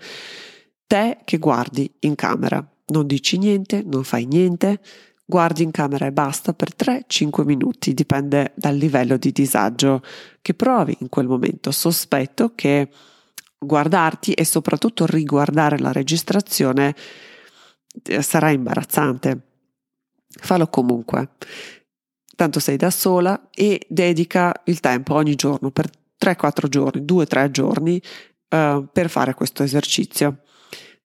te 0.87 1.19
che 1.23 1.37
guardi 1.37 1.91
in 2.01 2.15
camera, 2.15 2.63
non 2.87 3.07
dici 3.07 3.37
niente, 3.37 3.81
non 3.83 4.03
fai 4.03 4.25
niente, 4.25 4.79
guardi 5.25 5.63
in 5.63 5.71
camera 5.71 6.05
e 6.05 6.11
basta 6.11 6.53
per 6.53 6.69
3-5 6.75 7.43
minuti, 7.45 7.93
dipende 7.93 8.51
dal 8.55 8.75
livello 8.75 9.17
di 9.17 9.31
disagio 9.31 10.03
che 10.41 10.53
provi 10.53 10.95
in 10.99 11.09
quel 11.09 11.27
momento. 11.27 11.71
Sospetto 11.71 12.51
che 12.53 12.89
guardarti 13.57 14.33
e 14.33 14.45
soprattutto 14.45 15.05
riguardare 15.05 15.79
la 15.79 15.91
registrazione 15.91 16.95
eh, 18.03 18.21
sarà 18.21 18.51
imbarazzante. 18.51 19.39
Fallo 20.27 20.67
comunque. 20.67 21.29
Tanto 22.35 22.59
sei 22.59 22.77
da 22.77 22.89
sola 22.89 23.49
e 23.51 23.85
dedica 23.87 24.53
il 24.65 24.79
tempo 24.79 25.13
ogni 25.13 25.35
giorno 25.35 25.71
per 25.71 25.89
3-4 26.19 26.67
giorni, 26.67 27.01
2-3 27.01 27.51
giorni 27.51 28.01
uh, 28.49 28.87
per 28.91 29.09
fare 29.09 29.33
questo 29.33 29.63
esercizio. 29.63 30.41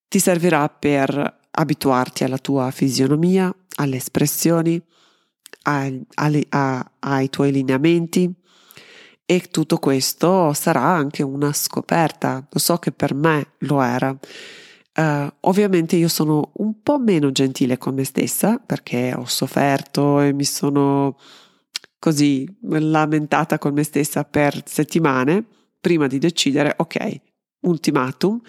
Ti 0.08 0.18
servirà 0.18 0.68
per 0.68 1.38
abituarti 1.50 2.25
alla 2.25 2.38
tua 2.38 2.70
fisionomia, 2.70 3.54
alle 3.76 3.97
espressioni, 3.97 4.80
ai, 5.62 6.02
alle, 6.14 6.44
a, 6.49 6.92
ai 7.00 7.28
tuoi 7.28 7.52
lineamenti 7.52 8.32
e 9.30 9.40
tutto 9.50 9.78
questo 9.78 10.54
sarà 10.54 10.82
anche 10.82 11.23
una 11.23 11.52
scoperta. 11.52 12.47
Lo 12.49 12.58
so 12.58 12.78
che 12.78 12.92
per 12.92 13.12
me 13.12 13.52
lo 13.58 13.82
era. 13.82 14.16
Uh, 14.99 15.33
ovviamente 15.43 15.95
io 15.95 16.09
sono 16.09 16.50
un 16.55 16.83
po' 16.83 16.99
meno 16.99 17.31
gentile 17.31 17.78
con 17.78 17.95
me 17.95 18.02
stessa 18.02 18.59
perché 18.59 19.14
ho 19.14 19.26
sofferto 19.26 20.21
e 20.21 20.33
mi 20.33 20.43
sono 20.43 21.17
così 22.00 22.45
lamentata 22.62 23.59
con 23.59 23.75
me 23.75 23.85
stessa 23.85 24.25
per 24.25 24.61
settimane 24.67 25.45
prima 25.81 26.09
di 26.09 26.19
decidere, 26.19 26.75
ok, 26.76 27.21
ultimatum, 27.61 28.40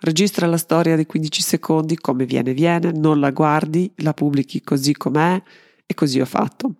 registra 0.00 0.46
la 0.46 0.56
storia 0.56 0.96
di 0.96 1.04
15 1.04 1.42
secondi 1.42 1.96
come 1.96 2.24
viene 2.24 2.54
viene, 2.54 2.90
non 2.90 3.20
la 3.20 3.30
guardi, 3.30 3.92
la 3.96 4.14
pubblichi 4.14 4.62
così 4.62 4.94
com'è 4.94 5.42
e 5.84 5.92
così 5.92 6.20
ho 6.20 6.26
fatto. 6.26 6.76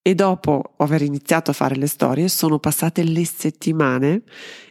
E 0.00 0.14
dopo 0.14 0.72
aver 0.78 1.02
iniziato 1.02 1.50
a 1.50 1.54
fare 1.54 1.76
le 1.76 1.86
storie 1.86 2.28
sono 2.28 2.58
passate 2.58 3.02
le 3.02 3.26
settimane 3.26 4.22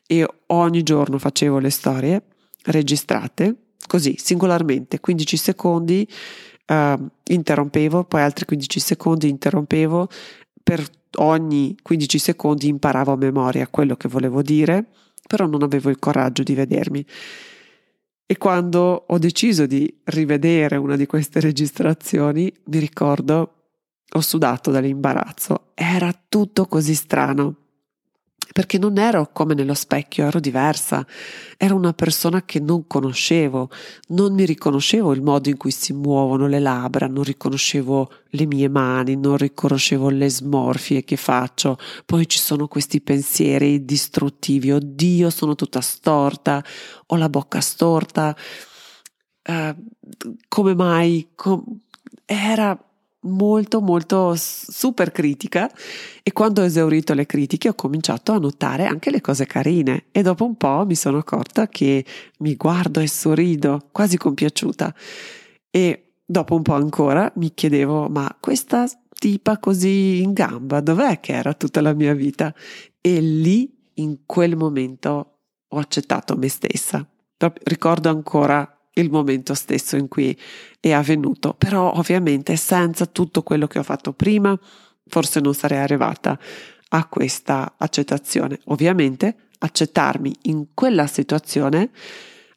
e 0.07 0.27
ogni 0.47 0.81
giorno 0.81 1.19
facevo 1.19 1.59
le 1.59 1.69
storie 1.69 2.23
registrate 2.63 3.57
così 3.87 4.15
singolarmente 4.17 4.99
15 4.99 5.37
secondi 5.37 6.07
uh, 6.67 7.07
interrompevo 7.25 8.03
poi 8.03 8.21
altri 8.21 8.45
15 8.45 8.79
secondi 8.79 9.29
interrompevo 9.29 10.07
per 10.61 10.85
ogni 11.17 11.75
15 11.81 12.17
secondi 12.17 12.67
imparavo 12.67 13.11
a 13.11 13.17
memoria 13.17 13.67
quello 13.67 13.95
che 13.95 14.07
volevo 14.07 14.41
dire 14.41 14.87
però 15.27 15.45
non 15.47 15.63
avevo 15.63 15.89
il 15.89 15.99
coraggio 15.99 16.43
di 16.43 16.53
vedermi. 16.53 17.05
E 18.25 18.37
quando 18.37 19.05
ho 19.07 19.17
deciso 19.17 19.65
di 19.65 20.01
rivedere 20.05 20.77
una 20.77 20.95
di 20.95 21.05
queste 21.05 21.39
registrazioni, 21.39 22.51
mi 22.65 22.79
ricordo, 22.79 23.53
ho 24.09 24.21
sudato 24.21 24.71
dall'imbarazzo. 24.71 25.71
Era 25.73 26.13
tutto 26.27 26.65
così 26.65 26.93
strano 26.93 27.55
perché 28.53 28.77
non 28.77 28.99
ero 28.99 29.31
come 29.33 29.55
nello 29.55 29.73
specchio, 29.73 30.27
ero 30.27 30.39
diversa, 30.39 31.05
ero 31.57 31.75
una 31.75 31.91
persona 31.91 32.45
che 32.45 32.59
non 32.59 32.85
conoscevo, 32.85 33.69
non 34.09 34.33
mi 34.33 34.45
riconoscevo 34.45 35.11
il 35.11 35.23
modo 35.23 35.49
in 35.49 35.57
cui 35.57 35.71
si 35.71 35.91
muovono 35.91 36.47
le 36.47 36.59
labbra, 36.59 37.07
non 37.07 37.23
riconoscevo 37.23 38.11
le 38.29 38.45
mie 38.45 38.69
mani, 38.69 39.15
non 39.15 39.37
riconoscevo 39.37 40.09
le 40.09 40.29
smorfie 40.29 41.03
che 41.03 41.17
faccio, 41.17 41.77
poi 42.05 42.27
ci 42.29 42.37
sono 42.37 42.67
questi 42.67 43.01
pensieri 43.01 43.83
distruttivi, 43.83 44.71
oddio 44.71 45.31
sono 45.31 45.55
tutta 45.55 45.81
storta, 45.81 46.63
ho 47.07 47.15
la 47.15 47.29
bocca 47.29 47.59
storta, 47.59 48.35
uh, 49.49 49.75
come 50.47 50.75
mai? 50.75 51.31
Com- 51.33 51.63
era 52.25 52.77
molto 53.23 53.81
molto 53.81 54.33
super 54.35 55.11
critica 55.11 55.69
e 56.21 56.31
quando 56.31 56.61
ho 56.61 56.65
esaurito 56.65 57.13
le 57.13 57.25
critiche 57.25 57.69
ho 57.69 57.73
cominciato 57.73 58.31
a 58.31 58.37
notare 58.37 58.85
anche 58.85 59.11
le 59.11 59.21
cose 59.21 59.45
carine 59.45 60.05
e 60.11 60.21
dopo 60.21 60.45
un 60.45 60.55
po' 60.55 60.85
mi 60.85 60.95
sono 60.95 61.19
accorta 61.19 61.67
che 61.67 62.05
mi 62.39 62.55
guardo 62.55 62.99
e 62.99 63.07
sorrido 63.07 63.87
quasi 63.91 64.17
compiaciuta. 64.17 64.93
E 65.69 66.13
dopo 66.25 66.55
un 66.55 66.61
po' 66.61 66.73
ancora 66.73 67.31
mi 67.35 67.53
chiedevo 67.53 68.07
ma 68.09 68.35
questa 68.39 68.87
tipa 69.09 69.57
così 69.57 70.21
in 70.21 70.33
gamba 70.33 70.81
dov'è 70.81 71.19
che 71.19 71.33
era 71.33 71.53
tutta 71.53 71.81
la 71.81 71.93
mia 71.93 72.13
vita? 72.13 72.53
E 72.99 73.19
lì 73.19 73.73
in 73.95 74.19
quel 74.25 74.55
momento 74.55 75.37
ho 75.67 75.77
accettato 75.77 76.35
me 76.35 76.49
stessa. 76.49 77.07
Ricordo 77.63 78.09
ancora 78.09 78.77
il 78.93 79.09
momento 79.09 79.53
stesso 79.53 79.95
in 79.95 80.07
cui 80.07 80.37
è 80.79 80.91
avvenuto, 80.91 81.53
però 81.53 81.93
ovviamente 81.93 82.55
senza 82.55 83.05
tutto 83.05 83.43
quello 83.43 83.67
che 83.67 83.79
ho 83.79 83.83
fatto 83.83 84.13
prima 84.13 84.57
forse 85.07 85.39
non 85.39 85.53
sarei 85.53 85.79
arrivata 85.79 86.39
a 86.89 87.05
questa 87.07 87.75
accettazione. 87.77 88.59
Ovviamente 88.65 89.49
accettarmi 89.59 90.35
in 90.43 90.67
quella 90.73 91.07
situazione 91.07 91.89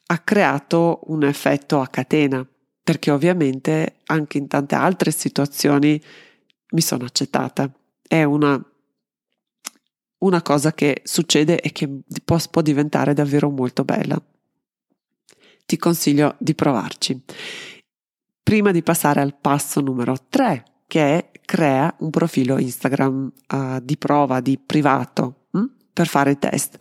ha 0.07 0.19
creato 0.19 1.00
un 1.07 1.25
effetto 1.25 1.81
a 1.81 1.88
catena, 1.88 2.47
perché 2.83 3.11
ovviamente 3.11 3.97
anche 4.07 4.38
in 4.38 4.47
tante 4.47 4.75
altre 4.75 5.11
situazioni 5.11 6.00
mi 6.71 6.81
sono 6.81 7.05
accettata. 7.05 7.71
È 8.07 8.23
una, 8.23 8.62
una 10.19 10.43
cosa 10.43 10.73
che 10.73 11.00
succede 11.05 11.61
e 11.61 11.73
che 11.73 11.88
può, 12.25 12.38
può 12.50 12.62
diventare 12.62 13.14
davvero 13.14 13.50
molto 13.50 13.85
bella 13.85 14.23
ti 15.66 15.76
consiglio 15.76 16.37
di 16.38 16.54
provarci. 16.54 17.20
Prima 18.42 18.70
di 18.70 18.82
passare 18.82 19.20
al 19.20 19.37
passo 19.38 19.80
numero 19.80 20.16
3, 20.28 20.64
che 20.87 21.02
è 21.02 21.30
crea 21.44 21.94
un 21.99 22.11
profilo 22.11 22.58
Instagram 22.58 23.32
uh, 23.52 23.80
di 23.82 23.96
prova, 23.96 24.40
di 24.40 24.58
privato, 24.58 25.46
hm? 25.50 25.64
per 25.92 26.06
fare 26.06 26.30
i 26.30 26.38
test. 26.38 26.78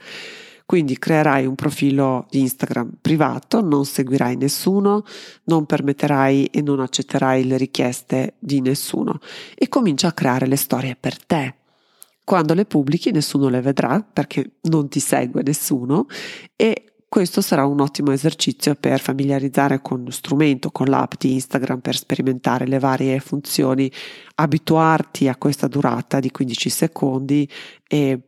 Quindi 0.66 0.98
creerai 0.98 1.46
un 1.46 1.54
profilo 1.54 2.26
Instagram 2.32 2.98
privato, 3.00 3.62
non 3.62 3.86
seguirai 3.86 4.36
nessuno, 4.36 5.04
non 5.46 5.66
permetterai 5.68 6.46
e 6.46 6.62
non 6.62 6.80
accetterai 6.80 7.46
le 7.46 7.58
richieste 7.58 8.34
di 8.40 8.62
nessuno 8.62 9.20
e 9.54 9.68
comincia 9.68 10.08
a 10.08 10.14
creare 10.14 10.48
le 10.48 10.56
storie 10.56 10.96
per 10.96 11.24
te. 11.24 11.56
Quando 12.24 12.56
le 12.56 12.66
pubblichi 12.66 13.12
nessuno 13.12 13.48
le 13.48 13.62
vedrà 13.62 14.02
perché 14.02 14.54
non 14.64 14.90
ti 14.90 15.00
segue 15.00 15.44
nessuno 15.44 16.08
e 16.56 16.95
questo 17.08 17.42
sarà 17.42 17.66
un 17.66 17.80
ottimo 17.80 18.12
esercizio 18.12 18.76
per 18.76 19.00
familiarizzare 19.00 19.82
con 19.82 20.04
lo 20.04 20.12
strumento, 20.12 20.72
con 20.72 20.88
l'app 20.88 21.14
di 21.18 21.34
Instagram 21.34 21.80
per 21.80 21.96
sperimentare 21.96 22.68
le 22.68 22.80
varie 22.80 23.20
funzioni, 23.20 23.90
abituarti 24.36 25.28
a 25.28 25.36
questa 25.38 25.68
durata 25.68 26.20
di 26.20 26.32
15 26.32 26.70
secondi 26.70 27.50
e 27.88 28.20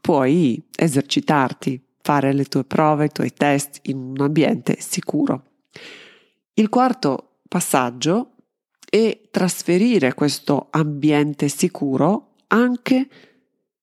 poi 0.00 0.62
esercitarti, 0.74 1.82
fare 2.00 2.32
le 2.32 2.44
tue 2.44 2.64
prove, 2.64 3.06
i 3.06 3.12
tuoi 3.12 3.32
test 3.32 3.80
in 3.82 3.98
un 3.98 4.20
ambiente 4.20 4.76
sicuro. 4.78 5.44
Il 6.54 6.68
quarto 6.68 7.40
passaggio 7.48 8.34
è 8.88 9.20
trasferire 9.30 10.14
questo 10.14 10.68
ambiente 10.70 11.48
sicuro 11.48 12.34
anche 12.48 13.08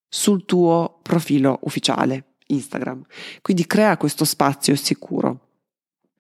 sul 0.08 0.46
tuo 0.46 1.00
profilo 1.02 1.60
ufficiale. 1.64 2.35
Instagram. 2.48 3.04
Quindi 3.42 3.66
crea 3.66 3.98
questo 3.98 4.26
spazio 4.26 4.76
sicuro. 4.76 5.40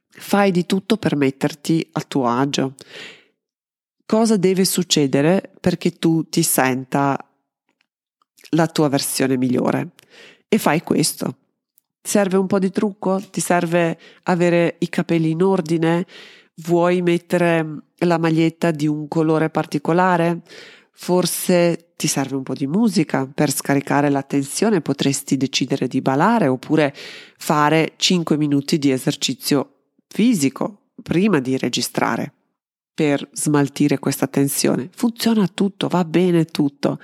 Fai 0.08 0.51
di 0.51 0.65
tutto 0.65 0.98
per 0.98 1.15
metterti 1.15 1.88
a 1.94 2.01
tuo 2.01 2.27
agio. 2.27 2.75
Cosa 4.05 4.38
deve 4.38 4.65
succedere 4.65 5.51
perché 5.60 5.98
tu 5.98 6.29
ti 6.29 6.44
senta 6.44 7.17
la 8.51 8.67
tua 8.67 8.88
versione 8.88 9.38
migliore? 9.38 9.89
E 10.48 10.58
fai 10.58 10.82
questo. 10.82 11.38
Serve 12.01 12.38
un 12.38 12.46
po' 12.46 12.60
di 12.60 12.70
trucco? 12.70 13.20
Ti 13.20 13.41
serve 13.41 14.00
avere 14.24 14.75
i 14.79 14.90
capelli 14.90 15.31
in 15.31 15.42
ordine? 15.42 16.05
Vuoi 16.57 17.01
mettere 17.01 17.81
la 17.98 18.18
maglietta 18.20 18.70
di 18.70 18.85
un 18.85 19.07
colore 19.07 19.50
particolare? 19.50 20.44
Forse 20.98 21.92
ti 21.98 22.08
serve 22.08 22.36
un 22.36 22.44
po' 22.44 22.53
di 22.53 22.68
musica 22.68 23.27
per 23.27 23.51
scaricare 23.51 24.10
la 24.10 24.24
tensione, 24.24 24.81
potresti 24.81 25.36
decidere 25.36 25.88
di 25.88 26.01
ballare 26.01 26.48
oppure 26.48 26.94
fare 27.38 27.94
5 27.98 28.38
minuti 28.38 28.79
di 28.79 28.92
esercizio 28.92 29.72
fisico 30.08 30.92
prima 31.03 31.40
di 31.40 31.58
registrare 31.58 32.34
per 32.94 33.27
smaltire 33.34 34.00
questa 34.00 34.27
tensione. 34.27 34.90
Funziona 34.96 35.48
tutto, 35.48 35.90
va 35.90 36.05
bene 36.05 36.46
tutto. 36.46 36.98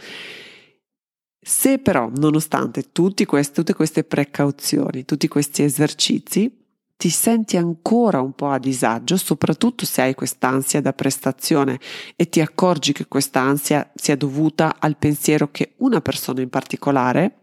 Se 1.44 1.80
però, 1.80 2.10
nonostante 2.16 2.92
questi, 3.26 3.54
tutte 3.54 3.74
queste 3.74 4.04
precauzioni, 4.06 5.04
tutti 5.04 5.28
questi 5.28 5.64
esercizi, 5.64 6.61
ti 7.02 7.10
senti 7.10 7.58
ancora 7.58 8.22
un 8.22 8.34
po' 8.34 8.50
a 8.50 8.60
disagio, 8.60 9.18
soprattutto 9.18 9.88
se 9.88 10.04
hai 10.04 10.14
quest'ansia 10.14 10.82
da 10.82 10.94
prestazione 10.94 11.80
e 12.16 12.30
ti 12.30 12.42
accorgi 12.42 12.94
che 12.94 13.08
quest'ansia 13.08 13.90
sia 13.96 14.16
dovuta 14.16 14.76
al 14.78 14.98
pensiero 14.98 15.50
che 15.50 15.74
una 15.78 16.00
persona 16.00 16.42
in 16.42 16.50
particolare, 16.50 17.38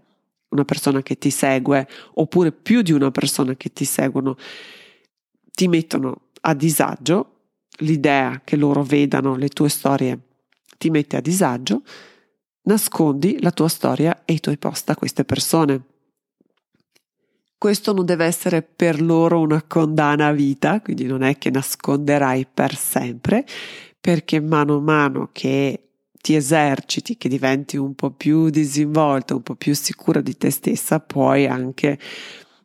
una 0.51 0.65
persona 0.65 1.03
che 1.03 1.19
ti 1.19 1.31
segue, 1.31 1.89
oppure 2.15 2.53
più 2.53 2.83
di 2.83 2.93
una 2.93 3.11
persona 3.11 3.57
che 3.57 3.73
ti 3.73 3.85
seguono, 3.85 4.37
ti 5.51 5.67
mettono 5.67 6.29
a 6.43 6.55
disagio, 6.55 7.41
l'idea 7.79 8.43
che 8.45 8.55
loro 8.55 8.85
vedano 8.85 9.35
le 9.35 9.49
tue 9.49 9.69
storie 9.69 10.21
ti 10.79 10.89
mette 10.89 11.17
a 11.17 11.21
disagio, 11.21 11.83
nascondi 12.63 13.43
la 13.43 13.51
tua 13.51 13.67
storia 13.67 14.23
e 14.25 14.35
i 14.35 14.39
tuoi 14.39 14.57
post 14.57 14.89
a 14.91 14.95
queste 14.95 15.25
persone 15.25 15.83
questo 17.59 17.93
non 17.93 18.07
deve 18.07 18.25
essere 18.25 18.63
per 18.63 19.03
loro 19.03 19.41
una 19.41 19.63
condanna 19.63 20.29
a 20.29 20.33
vita, 20.33 20.81
quindi 20.81 21.05
non 21.07 21.23
è 21.23 21.37
che 21.37 21.51
nasconderai 21.51 22.47
per 22.53 22.75
sempre, 22.77 23.45
perché 24.01 24.41
mano 24.41 24.77
a 24.77 24.81
mano 24.81 25.31
che 25.33 25.89
ti 26.21 26.35
eserciti, 26.35 27.17
che 27.17 27.29
diventi 27.29 27.77
un 27.77 27.95
po' 27.95 28.13
più 28.13 28.49
disinvolta, 28.49 29.35
un 29.35 29.43
po' 29.43 29.57
più 29.57 29.75
sicura 29.75 30.21
di 30.21 30.37
te 30.37 30.51
stessa, 30.51 31.01
puoi 31.01 31.47
anche 31.47 31.99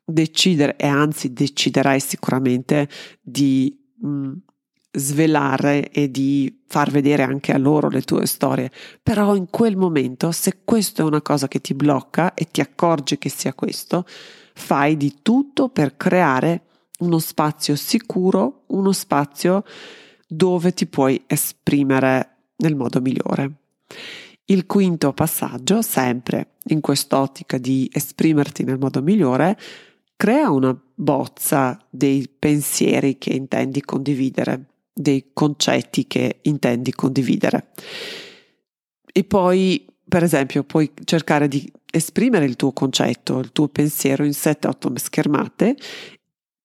decidere 0.05 0.75
e 0.75 0.87
anzi 0.87 1.33
deciderai 1.33 1.99
sicuramente 1.99 2.87
di 3.21 3.75
mh, 3.99 4.07
mm, 4.07 4.33
svelare 4.95 5.89
e 5.89 6.11
di 6.11 6.61
far 6.67 6.91
vedere 6.91 7.23
anche 7.23 7.51
a 7.51 7.57
loro 7.57 7.89
le 7.89 8.01
tue 8.01 8.25
storie. 8.25 8.69
Però 9.01 9.35
in 9.35 9.47
quel 9.49 9.75
momento, 9.75 10.31
se 10.31 10.59
questo 10.63 11.01
è 11.01 11.05
una 11.05 11.21
cosa 11.21 11.47
che 11.47 11.61
ti 11.61 11.73
blocca 11.73 12.33
e 12.33 12.47
ti 12.51 12.61
accorgi 12.61 13.17
che 13.17 13.29
sia 13.29 13.53
questo, 13.53 14.05
fai 14.53 14.97
di 14.97 15.19
tutto 15.21 15.69
per 15.69 15.97
creare 15.97 16.63
uno 16.99 17.19
spazio 17.19 17.75
sicuro, 17.75 18.63
uno 18.67 18.91
spazio 18.91 19.63
dove 20.27 20.73
ti 20.73 20.85
puoi 20.87 21.23
esprimere 21.27 22.29
nel 22.57 22.75
modo 22.75 23.01
migliore. 23.01 23.51
Il 24.45 24.65
quinto 24.65 25.13
passaggio, 25.13 25.81
sempre 25.81 26.55
in 26.67 26.81
quest'ottica 26.81 27.57
di 27.57 27.89
esprimerti 27.91 28.63
nel 28.63 28.77
modo 28.77 29.01
migliore, 29.01 29.57
crea 30.15 30.49
una 30.49 30.77
bozza 30.95 31.79
dei 31.89 32.27
pensieri 32.27 33.17
che 33.17 33.31
intendi 33.31 33.81
condividere, 33.81 34.65
dei 34.93 35.29
concetti 35.33 36.07
che 36.07 36.39
intendi 36.43 36.91
condividere. 36.93 37.71
E 39.11 39.23
poi, 39.23 39.85
per 40.07 40.23
esempio, 40.23 40.63
puoi 40.63 40.91
cercare 41.03 41.47
di 41.47 41.71
esprimere 41.95 42.45
il 42.45 42.55
tuo 42.55 42.71
concetto, 42.71 43.37
il 43.37 43.51
tuo 43.51 43.67
pensiero 43.67 44.23
in 44.23 44.31
7-8 44.31 44.95
schermate 44.95 45.75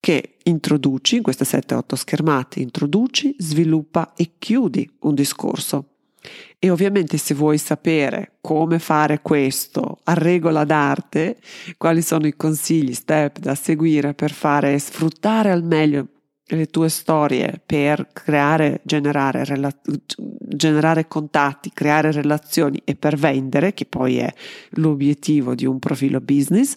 che 0.01 0.37
introduci, 0.45 1.17
in 1.17 1.23
queste 1.23 1.45
7-8 1.45 1.95
schermate, 1.95 2.61
introduci, 2.61 3.35
sviluppa 3.39 4.15
e 4.17 4.33
chiudi 4.39 4.91
un 5.01 5.15
discorso. 5.15 5.91
E 6.59 6.71
ovviamente 6.71 7.19
se 7.19 7.35
vuoi 7.35 7.59
sapere 7.59 8.39
come 8.41 8.79
fare 8.79 9.21
questo 9.21 9.99
a 10.05 10.15
regola 10.15 10.65
d'arte, 10.65 11.37
quali 11.77 12.01
sono 12.01 12.27
i 12.27 12.35
consigli, 12.35 12.95
step 12.95 13.39
da 13.39 13.55
seguire 13.55 14.15
per 14.15 14.33
fare 14.33 14.79
sfruttare 14.79 15.51
al 15.51 15.63
meglio 15.63 16.09
le 16.51 16.67
tue 16.67 16.89
storie 16.89 17.61
per 17.65 18.09
creare, 18.13 18.81
generare, 18.85 19.45
rela- 19.45 19.75
generare 20.17 21.07
contatti, 21.07 21.71
creare 21.73 22.11
relazioni 22.11 22.81
e 22.85 22.95
per 22.95 23.17
vendere, 23.17 23.75
che 23.75 23.85
poi 23.85 24.19
è 24.19 24.33
l'obiettivo 24.71 25.55
di 25.55 25.67
un 25.67 25.79
profilo 25.79 26.21
business, 26.21 26.75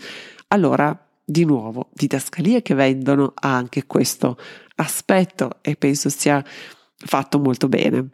allora 0.48 0.98
di 1.24 1.46
nuovo 1.46 1.90
didascalie 1.94 2.62
che 2.62 2.74
vendono 2.74 3.32
ha 3.36 3.56
anche 3.56 3.86
questo 3.86 4.38
aspetto 4.76 5.60
e 5.62 5.76
penso 5.76 6.10
sia 6.10 6.44
fatto 6.96 7.40
molto 7.40 7.70
bene. 7.70 8.10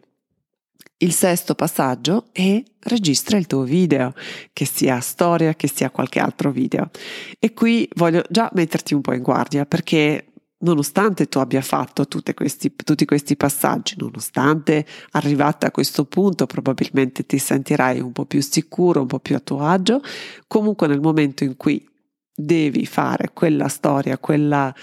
Il 1.00 1.12
sesto 1.12 1.54
passaggio 1.54 2.26
è 2.32 2.60
registra 2.80 3.36
il 3.36 3.46
tuo 3.46 3.62
video, 3.62 4.14
che 4.52 4.64
sia 4.64 4.98
storia, 4.98 5.54
che 5.54 5.68
sia 5.68 5.90
qualche 5.90 6.18
altro 6.18 6.50
video. 6.50 6.90
E 7.38 7.54
qui 7.54 7.88
voglio 7.94 8.24
già 8.28 8.50
metterti 8.54 8.94
un 8.94 9.00
po' 9.00 9.12
in 9.12 9.22
guardia 9.22 9.64
perché 9.64 10.27
nonostante 10.60 11.28
tu 11.28 11.38
abbia 11.38 11.60
fatto 11.60 12.06
questi, 12.34 12.74
tutti 12.74 13.04
questi 13.04 13.36
passaggi, 13.36 13.94
nonostante 13.98 14.86
arrivata 15.12 15.68
a 15.68 15.70
questo 15.70 16.04
punto 16.04 16.46
probabilmente 16.46 17.26
ti 17.26 17.38
sentirai 17.38 18.00
un 18.00 18.12
po' 18.12 18.24
più 18.24 18.40
sicuro, 18.40 19.02
un 19.02 19.06
po' 19.06 19.20
più 19.20 19.36
a 19.36 19.40
tuo 19.40 19.60
agio, 19.60 20.00
comunque 20.46 20.86
nel 20.86 21.00
momento 21.00 21.44
in 21.44 21.56
cui 21.56 21.86
devi 22.34 22.86
fare 22.86 23.30
quella 23.32 23.68
storia, 23.68 24.18
quella 24.18 24.74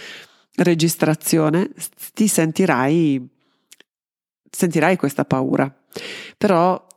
registrazione, 0.56 1.72
ti 2.14 2.28
sentirai, 2.28 3.28
sentirai 4.50 4.96
questa 4.98 5.26
paura. 5.26 5.74
Però 6.38 6.88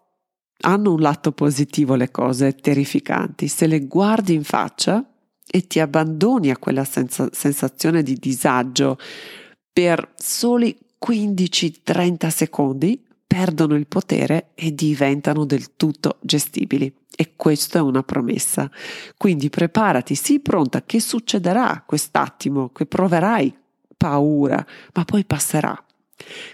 hanno 0.61 0.93
un 0.93 1.01
lato 1.01 1.33
positivo 1.33 1.95
le 1.95 2.11
cose 2.11 2.55
terrificanti. 2.55 3.47
Se 3.47 3.67
le 3.67 3.87
guardi 3.87 4.35
in 4.35 4.43
faccia, 4.45 5.05
e 5.51 5.67
ti 5.67 5.81
abbandoni 5.81 6.51
a 6.51 6.59
quella 6.59 6.85
senza- 6.85 7.29
sensazione 7.33 8.03
di 8.03 8.15
disagio 8.15 8.99
per 9.73 10.13
soli 10.17 10.77
15-30 10.99 12.29
secondi, 12.29 13.03
perdono 13.27 13.75
il 13.77 13.87
potere 13.87 14.49
e 14.55 14.75
diventano 14.75 15.45
del 15.45 15.77
tutto 15.77 16.17
gestibili. 16.21 16.93
E 17.15 17.35
questa 17.37 17.79
è 17.79 17.83
una 17.83 18.03
promessa. 18.03 18.71
Quindi 19.17 19.51
preparati, 19.51 20.15
sii 20.15 20.41
pronta 20.41 20.83
che 20.83 21.01
succederà 21.01 21.83
quest'attimo, 21.87 22.71
che 22.71 22.87
proverai 22.87 23.55
paura, 23.97 24.65
ma 24.95 25.05
poi 25.05 25.25
passerà. 25.25 25.81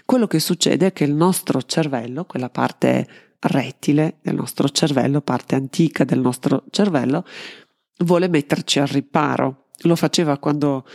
Quello 0.05 0.27
che 0.27 0.39
succede 0.39 0.87
è 0.87 0.93
che 0.93 1.05
il 1.05 1.13
nostro 1.13 1.61
cervello, 1.61 2.25
quella 2.25 2.49
parte 2.49 3.07
rettile 3.39 4.17
del 4.21 4.35
nostro 4.35 4.69
cervello, 4.69 5.21
parte 5.21 5.55
antica 5.55 6.03
del 6.03 6.19
nostro 6.19 6.63
cervello, 6.69 7.25
vuole 7.99 8.27
metterci 8.27 8.79
al 8.79 8.87
riparo. 8.87 9.67
Lo 9.83 9.95
faceva 9.95 10.37
quando 10.37 10.85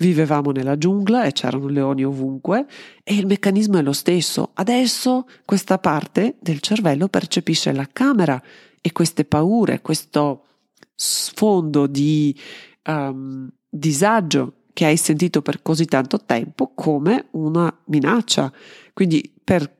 vivevamo 0.00 0.50
nella 0.50 0.78
giungla 0.78 1.24
e 1.24 1.32
c'erano 1.32 1.68
leoni 1.68 2.04
ovunque 2.04 2.66
e 3.04 3.14
il 3.14 3.26
meccanismo 3.26 3.78
è 3.78 3.82
lo 3.82 3.92
stesso. 3.92 4.50
Adesso 4.54 5.26
questa 5.44 5.78
parte 5.78 6.36
del 6.40 6.60
cervello 6.60 7.08
percepisce 7.08 7.72
la 7.72 7.88
camera 7.90 8.42
e 8.80 8.92
queste 8.92 9.24
paure, 9.24 9.82
questo 9.82 10.46
sfondo 10.94 11.86
di 11.86 12.38
um, 12.86 13.48
disagio 13.68 14.54
che 14.72 14.86
hai 14.86 14.96
sentito 14.96 15.42
per 15.42 15.60
così 15.60 15.84
tanto 15.84 16.24
tempo 16.24 16.72
come 16.74 17.26
una 17.32 17.74
minaccia. 17.86 18.50
Quindi 18.94 19.34
per 19.42 19.76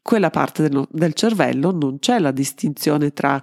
quella 0.00 0.30
parte 0.30 0.68
del, 0.68 0.86
del 0.90 1.14
cervello 1.14 1.72
non 1.72 1.98
c'è 1.98 2.18
la 2.20 2.30
distinzione 2.30 3.12
tra 3.12 3.42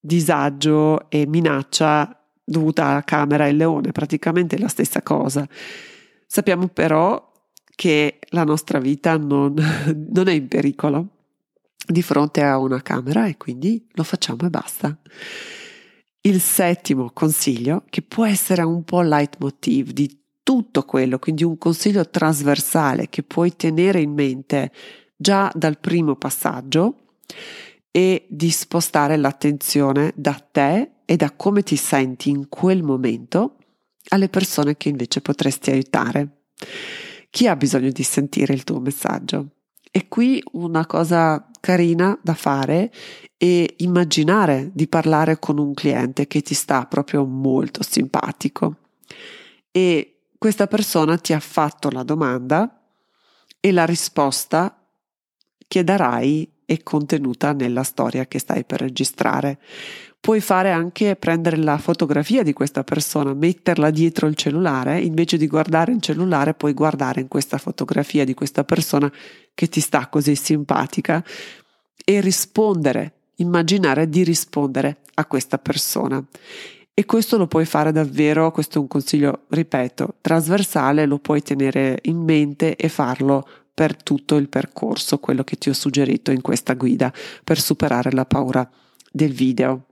disagio 0.00 1.10
e 1.10 1.26
minaccia 1.26 2.18
dovuta 2.44 2.86
alla 2.86 3.04
camera 3.04 3.46
e 3.46 3.50
al 3.50 3.56
leone, 3.56 3.92
praticamente 3.92 4.58
la 4.58 4.68
stessa 4.68 5.02
cosa. 5.02 5.46
Sappiamo 6.26 6.68
però 6.68 7.32
che 7.74 8.18
la 8.30 8.44
nostra 8.44 8.78
vita 8.78 9.16
non, 9.16 9.54
non 10.10 10.28
è 10.28 10.32
in 10.32 10.48
pericolo 10.48 11.08
di 11.86 12.02
fronte 12.02 12.42
a 12.42 12.58
una 12.58 12.82
camera 12.82 13.26
e 13.26 13.36
quindi 13.36 13.86
lo 13.92 14.02
facciamo 14.02 14.46
e 14.46 14.50
basta. 14.50 14.96
Il 16.20 16.40
settimo 16.40 17.10
consiglio, 17.12 17.84
che 17.88 18.02
può 18.02 18.26
essere 18.26 18.62
un 18.62 18.82
po' 18.84 19.00
leitmotiv 19.02 19.92
di 19.92 20.18
tutto 20.42 20.84
quello, 20.84 21.18
quindi 21.18 21.44
un 21.44 21.56
consiglio 21.56 22.08
trasversale 22.08 23.08
che 23.08 23.22
puoi 23.22 23.54
tenere 23.54 24.00
in 24.00 24.12
mente 24.12 24.72
già 25.16 25.50
dal 25.54 25.78
primo 25.78 26.16
passaggio, 26.16 26.96
e 27.90 28.26
di 28.28 28.50
spostare 28.50 29.16
l'attenzione 29.16 30.12
da 30.14 30.34
te 30.34 30.90
e 31.04 31.16
da 31.16 31.32
come 31.32 31.62
ti 31.62 31.76
senti 31.76 32.30
in 32.30 32.48
quel 32.48 32.82
momento 32.82 33.56
alle 34.08 34.28
persone 34.28 34.76
che 34.76 34.88
invece 34.88 35.20
potresti 35.20 35.70
aiutare. 35.70 36.44
Chi 37.30 37.46
ha 37.46 37.56
bisogno 37.56 37.90
di 37.90 38.02
sentire 38.02 38.54
il 38.54 38.64
tuo 38.64 38.80
messaggio? 38.80 39.48
E 39.90 40.08
qui 40.08 40.42
una 40.52 40.86
cosa 40.86 41.48
carina 41.60 42.18
da 42.22 42.34
fare 42.34 42.92
è 43.36 43.66
immaginare 43.78 44.70
di 44.72 44.86
parlare 44.86 45.38
con 45.38 45.58
un 45.58 45.72
cliente 45.74 46.26
che 46.26 46.40
ti 46.42 46.54
sta 46.54 46.86
proprio 46.86 47.24
molto 47.24 47.82
simpatico 47.82 48.76
e 49.70 50.20
questa 50.36 50.66
persona 50.66 51.18
ti 51.18 51.32
ha 51.32 51.40
fatto 51.40 51.90
la 51.90 52.02
domanda 52.02 52.80
e 53.60 53.72
la 53.72 53.84
risposta 53.84 54.86
che 55.66 55.84
darai 55.84 56.50
è 56.68 56.82
contenuta 56.82 57.54
nella 57.54 57.82
storia 57.82 58.26
che 58.26 58.38
stai 58.38 58.62
per 58.62 58.80
registrare. 58.80 59.58
Puoi 60.20 60.42
fare 60.42 60.70
anche 60.70 61.16
prendere 61.16 61.56
la 61.56 61.78
fotografia 61.78 62.42
di 62.42 62.52
questa 62.52 62.84
persona, 62.84 63.32
metterla 63.32 63.88
dietro 63.88 64.26
il 64.26 64.34
cellulare, 64.34 65.00
invece 65.00 65.38
di 65.38 65.46
guardare 65.46 65.92
il 65.92 66.02
cellulare 66.02 66.52
puoi 66.52 66.74
guardare 66.74 67.22
in 67.22 67.28
questa 67.28 67.56
fotografia 67.56 68.26
di 68.26 68.34
questa 68.34 68.64
persona 68.64 69.10
che 69.54 69.68
ti 69.70 69.80
sta 69.80 70.08
così 70.08 70.34
simpatica 70.34 71.24
e 72.04 72.20
rispondere, 72.20 73.12
immaginare 73.36 74.06
di 74.06 74.22
rispondere 74.22 74.98
a 75.14 75.24
questa 75.24 75.56
persona. 75.56 76.22
E 76.92 77.06
questo 77.06 77.38
lo 77.38 77.46
puoi 77.46 77.64
fare 77.64 77.92
davvero, 77.92 78.50
questo 78.50 78.76
è 78.76 78.80
un 78.82 78.88
consiglio, 78.88 79.44
ripeto, 79.48 80.16
trasversale, 80.20 81.06
lo 81.06 81.18
puoi 81.18 81.40
tenere 81.40 82.00
in 82.02 82.18
mente 82.18 82.76
e 82.76 82.90
farlo 82.90 83.46
per 83.78 84.02
tutto 84.02 84.34
il 84.34 84.48
percorso, 84.48 85.20
quello 85.20 85.44
che 85.44 85.54
ti 85.54 85.68
ho 85.68 85.72
suggerito 85.72 86.32
in 86.32 86.40
questa 86.40 86.74
guida 86.74 87.12
per 87.44 87.60
superare 87.60 88.10
la 88.10 88.24
paura 88.24 88.68
del 89.12 89.32
video. 89.32 89.84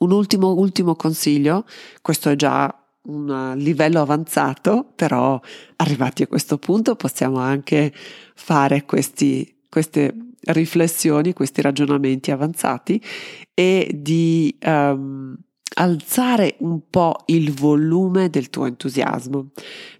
Un 0.00 0.12
ultimo, 0.12 0.52
ultimo 0.52 0.94
consiglio, 0.96 1.64
questo 2.02 2.28
è 2.28 2.36
già 2.36 2.70
un 3.04 3.54
livello 3.56 4.02
avanzato, 4.02 4.92
però 4.94 5.40
arrivati 5.76 6.24
a 6.24 6.26
questo 6.26 6.58
punto 6.58 6.94
possiamo 6.94 7.38
anche 7.38 7.90
fare 8.34 8.84
questi, 8.84 9.62
queste 9.70 10.14
riflessioni, 10.48 11.32
questi 11.32 11.62
ragionamenti 11.62 12.30
avanzati 12.30 13.02
e 13.54 13.90
di 13.94 14.58
um, 14.62 15.34
alzare 15.74 16.56
un 16.58 16.80
po' 16.90 17.22
il 17.26 17.52
volume 17.52 18.28
del 18.28 18.50
tuo 18.50 18.66
entusiasmo, 18.66 19.50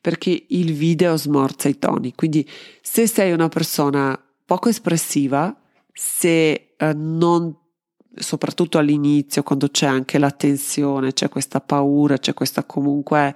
perché 0.00 0.44
il 0.48 0.72
video 0.74 1.16
smorza 1.16 1.68
i 1.68 1.78
toni. 1.78 2.14
Quindi 2.14 2.48
se 2.80 3.06
sei 3.06 3.32
una 3.32 3.48
persona 3.48 4.20
poco 4.44 4.68
espressiva, 4.68 5.54
se 5.92 6.74
eh, 6.76 6.92
non 6.94 7.54
soprattutto 8.14 8.78
all'inizio, 8.78 9.42
quando 9.42 9.68
c'è 9.68 9.86
anche 9.86 10.18
la 10.18 10.30
tensione, 10.30 11.12
c'è 11.12 11.28
questa 11.28 11.60
paura, 11.60 12.18
c'è 12.18 12.34
questa 12.34 12.64
comunque 12.64 13.34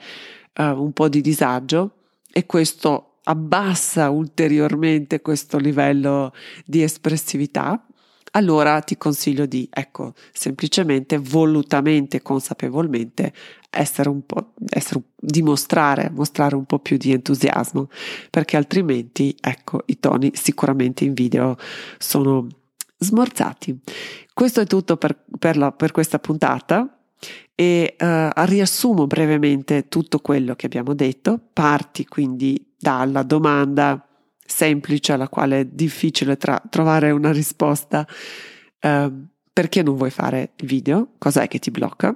eh, 0.54 0.68
un 0.68 0.92
po' 0.92 1.08
di 1.08 1.20
disagio 1.20 1.92
e 2.32 2.46
questo 2.46 3.18
abbassa 3.24 4.10
ulteriormente 4.10 5.20
questo 5.22 5.58
livello 5.58 6.32
di 6.66 6.82
espressività, 6.82 7.86
allora 8.36 8.80
ti 8.80 8.96
consiglio 8.96 9.46
di, 9.46 9.68
ecco, 9.70 10.12
semplicemente, 10.32 11.18
volutamente, 11.18 12.20
consapevolmente 12.20 13.32
essere 13.70 14.08
un 14.08 14.26
po', 14.26 14.52
essere, 14.68 15.02
dimostrare, 15.16 16.10
mostrare 16.10 16.56
un 16.56 16.64
po' 16.64 16.78
più 16.78 16.96
di 16.96 17.12
entusiasmo, 17.12 17.88
perché 18.30 18.56
altrimenti, 18.56 19.36
ecco, 19.40 19.82
i 19.86 20.00
toni 20.00 20.32
sicuramente 20.34 21.04
in 21.04 21.12
video 21.12 21.56
sono 21.98 22.46
smorzati. 22.98 23.78
Questo 24.32 24.60
è 24.60 24.66
tutto 24.66 24.96
per, 24.96 25.16
per, 25.38 25.56
la, 25.56 25.70
per 25.70 25.92
questa 25.92 26.18
puntata 26.18 26.98
e 27.54 27.96
uh, 27.98 28.30
riassumo 28.44 29.06
brevemente 29.06 29.86
tutto 29.88 30.18
quello 30.18 30.56
che 30.56 30.66
abbiamo 30.66 30.92
detto. 30.94 31.38
Parti 31.52 32.04
quindi 32.04 32.72
dalla 32.76 33.22
domanda 33.22 34.08
semplice 34.44 35.12
alla 35.12 35.28
quale 35.28 35.60
è 35.60 35.64
difficile 35.64 36.36
tra- 36.36 36.62
trovare 36.68 37.10
una 37.10 37.32
risposta. 37.32 38.06
Uh, 38.80 39.26
perché 39.52 39.82
non 39.82 39.96
vuoi 39.96 40.10
fare 40.10 40.52
video? 40.64 41.12
Cos'è 41.18 41.48
che 41.48 41.58
ti 41.58 41.70
blocca? 41.70 42.14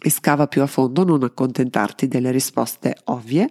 E 0.00 0.10
scava 0.10 0.46
più 0.46 0.62
a 0.62 0.66
fondo, 0.66 1.04
non 1.04 1.22
accontentarti 1.22 2.08
delle 2.08 2.30
risposte 2.30 2.96
ovvie. 3.04 3.48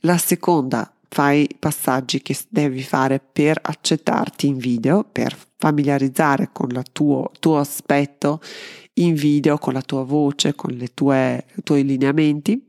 La 0.00 0.18
seconda, 0.18 0.92
fai 1.08 1.48
passaggi 1.56 2.20
che 2.22 2.36
devi 2.48 2.82
fare 2.82 3.20
per 3.20 3.58
accettarti 3.62 4.48
in 4.48 4.56
video, 4.56 5.04
per 5.04 5.36
familiarizzare 5.56 6.50
con 6.52 6.70
il 6.70 6.82
tuo, 6.90 7.30
tuo 7.38 7.58
aspetto 7.58 8.40
in 8.94 9.14
video, 9.14 9.56
con 9.58 9.74
la 9.74 9.82
tua 9.82 10.02
voce, 10.02 10.54
con 10.54 10.72
i 10.72 10.92
tuoi 10.92 11.84
lineamenti. 11.84 12.66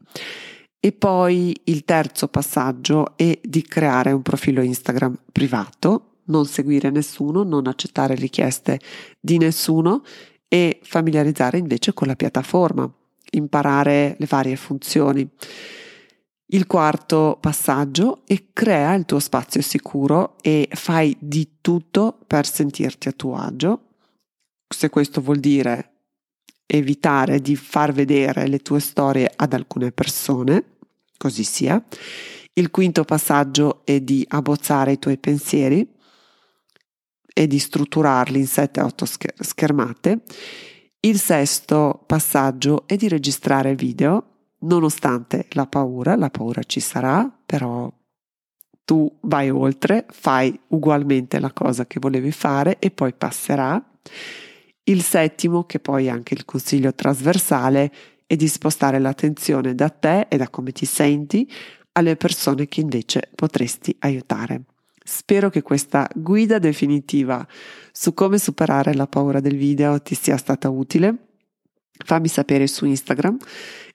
E 0.85 0.91
poi 0.91 1.59
il 1.63 1.83
terzo 1.83 2.27
passaggio 2.27 3.17
è 3.17 3.39
di 3.41 3.63
creare 3.63 4.11
un 4.11 4.21
profilo 4.21 4.61
Instagram 4.61 5.17
privato, 5.31 6.17
non 6.25 6.45
seguire 6.45 6.91
nessuno, 6.91 7.41
non 7.41 7.65
accettare 7.65 8.13
richieste 8.13 8.79
di 9.19 9.39
nessuno 9.39 10.03
e 10.47 10.79
familiarizzare 10.83 11.57
invece 11.57 11.95
con 11.95 12.05
la 12.05 12.15
piattaforma, 12.15 12.87
imparare 13.31 14.15
le 14.19 14.27
varie 14.29 14.55
funzioni. 14.57 15.27
Il 16.49 16.67
quarto 16.67 17.39
passaggio 17.41 18.21
è 18.27 18.39
crea 18.53 18.93
il 18.93 19.05
tuo 19.05 19.17
spazio 19.17 19.63
sicuro 19.63 20.35
e 20.39 20.69
fai 20.71 21.17
di 21.19 21.53
tutto 21.61 22.15
per 22.27 22.45
sentirti 22.45 23.07
a 23.07 23.13
tuo 23.13 23.35
agio. 23.37 23.87
Se 24.67 24.89
questo 24.89 25.19
vuol 25.19 25.39
dire 25.39 25.93
evitare 26.67 27.41
di 27.41 27.55
far 27.55 27.91
vedere 27.91 28.47
le 28.47 28.59
tue 28.59 28.79
storie 28.79 29.31
ad 29.35 29.53
alcune 29.53 29.91
persone, 29.91 30.73
così 31.17 31.43
sia. 31.43 31.83
Il 32.53 32.71
quinto 32.71 33.03
passaggio 33.03 33.81
è 33.83 33.99
di 33.99 34.25
abbozzare 34.29 34.93
i 34.93 34.99
tuoi 34.99 35.17
pensieri 35.17 35.87
e 37.33 37.47
di 37.47 37.59
strutturarli 37.59 38.39
in 38.39 38.45
7-8 38.45 39.41
schermate. 39.41 40.21
Il 41.01 41.19
sesto 41.19 42.03
passaggio 42.05 42.87
è 42.87 42.95
di 42.95 43.09
registrare 43.09 43.75
video, 43.75 44.53
nonostante 44.59 45.47
la 45.51 45.67
paura, 45.67 46.15
la 46.15 46.29
paura 46.29 46.63
ci 46.63 46.79
sarà, 46.79 47.29
però 47.45 47.91
tu 48.85 49.17
vai 49.21 49.49
oltre, 49.49 50.05
fai 50.09 50.57
ugualmente 50.69 51.39
la 51.39 51.51
cosa 51.51 51.85
che 51.85 51.99
volevi 51.99 52.31
fare 52.31 52.79
e 52.79 52.89
poi 52.91 53.13
passerà. 53.13 53.83
Il 54.83 55.01
settimo, 55.01 55.65
che 55.65 55.79
poi 55.79 56.05
è 56.05 56.09
anche 56.09 56.35
il 56.35 56.45
consiglio 56.45 56.93
trasversale, 56.93 57.91
è 58.25 58.35
di 58.35 58.47
spostare 58.47 58.99
l'attenzione 58.99 59.75
da 59.75 59.89
te 59.89 60.27
e 60.29 60.37
da 60.37 60.49
come 60.49 60.71
ti 60.71 60.85
senti 60.85 61.49
alle 61.93 62.15
persone 62.15 62.67
che 62.67 62.81
invece 62.81 63.29
potresti 63.35 63.95
aiutare. 63.99 64.63
Spero 65.03 65.49
che 65.49 65.61
questa 65.61 66.09
guida 66.13 66.57
definitiva 66.57 67.47
su 67.91 68.13
come 68.13 68.39
superare 68.39 68.93
la 68.95 69.07
paura 69.07 69.39
del 69.39 69.55
video 69.55 70.01
ti 70.01 70.15
sia 70.15 70.35
stata 70.35 70.69
utile. 70.69 71.15
Fammi 72.03 72.27
sapere 72.27 72.67
su 72.67 72.85
Instagram 72.85 73.37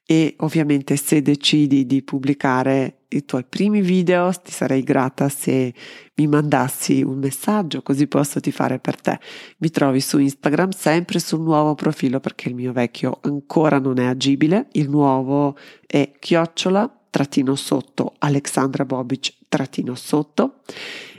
e 0.07 0.35
ovviamente 0.39 0.97
se 0.97 1.21
decidi 1.21 1.85
di 1.85 2.03
pubblicare 2.03 3.00
i 3.13 3.25
tuoi 3.25 3.45
primi 3.45 3.81
video 3.81 4.31
ti 4.33 4.53
sarei 4.53 4.83
grata 4.83 5.29
se 5.29 5.75
mi 6.15 6.27
mandassi 6.27 7.03
un 7.03 7.19
messaggio 7.19 7.83
così 7.83 8.07
posso 8.07 8.41
ti 8.41 8.53
fare 8.53 8.79
per 8.79 9.01
te. 9.01 9.19
Mi 9.59 9.71
trovi 9.71 10.01
su 10.01 10.19
Instagram 10.19 10.71
sempre 10.71 11.19
sul 11.19 11.41
nuovo 11.41 11.75
profilo 11.75 12.21
perché 12.21 12.49
il 12.49 12.55
mio 12.55 12.73
vecchio 12.73 13.19
ancora 13.23 13.79
non 13.79 13.99
è 13.99 14.07
agibile, 14.07 14.69
il 14.73 14.89
nuovo 14.89 15.57
è 15.87 16.13
chiocciola 16.19 16.99
trattino 17.11 17.57
sotto 17.57 18.15
Alexandra 18.19 18.85
Bobic 18.85 19.35
trattino 19.49 19.97
sotto 19.97 20.61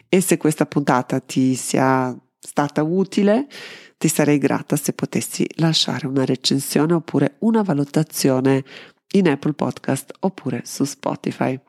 e 0.07 0.21
se 0.21 0.37
questa 0.37 0.65
puntata 0.65 1.19
ti 1.19 1.55
sia 1.55 2.17
stata 2.39 2.81
utile 2.81 3.47
ti 3.97 4.07
sarei 4.07 4.37
grata 4.37 4.75
se 4.77 4.93
potessi 4.93 5.47
lasciare 5.57 6.07
una 6.07 6.25
recensione 6.25 6.93
oppure 6.93 7.35
una 7.39 7.61
valutazione 7.61 8.63
in 9.11 9.27
Apple 9.27 9.53
Podcast 9.53 10.13
oppure 10.21 10.61
su 10.65 10.85
Spotify. 10.85 11.59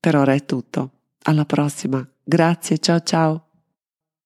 Per 0.00 0.16
ora 0.16 0.32
è 0.32 0.46
tutto. 0.46 0.92
Alla 1.24 1.44
prossima. 1.44 2.06
Grazie, 2.24 2.78
ciao 2.78 3.00
ciao. 3.00 3.49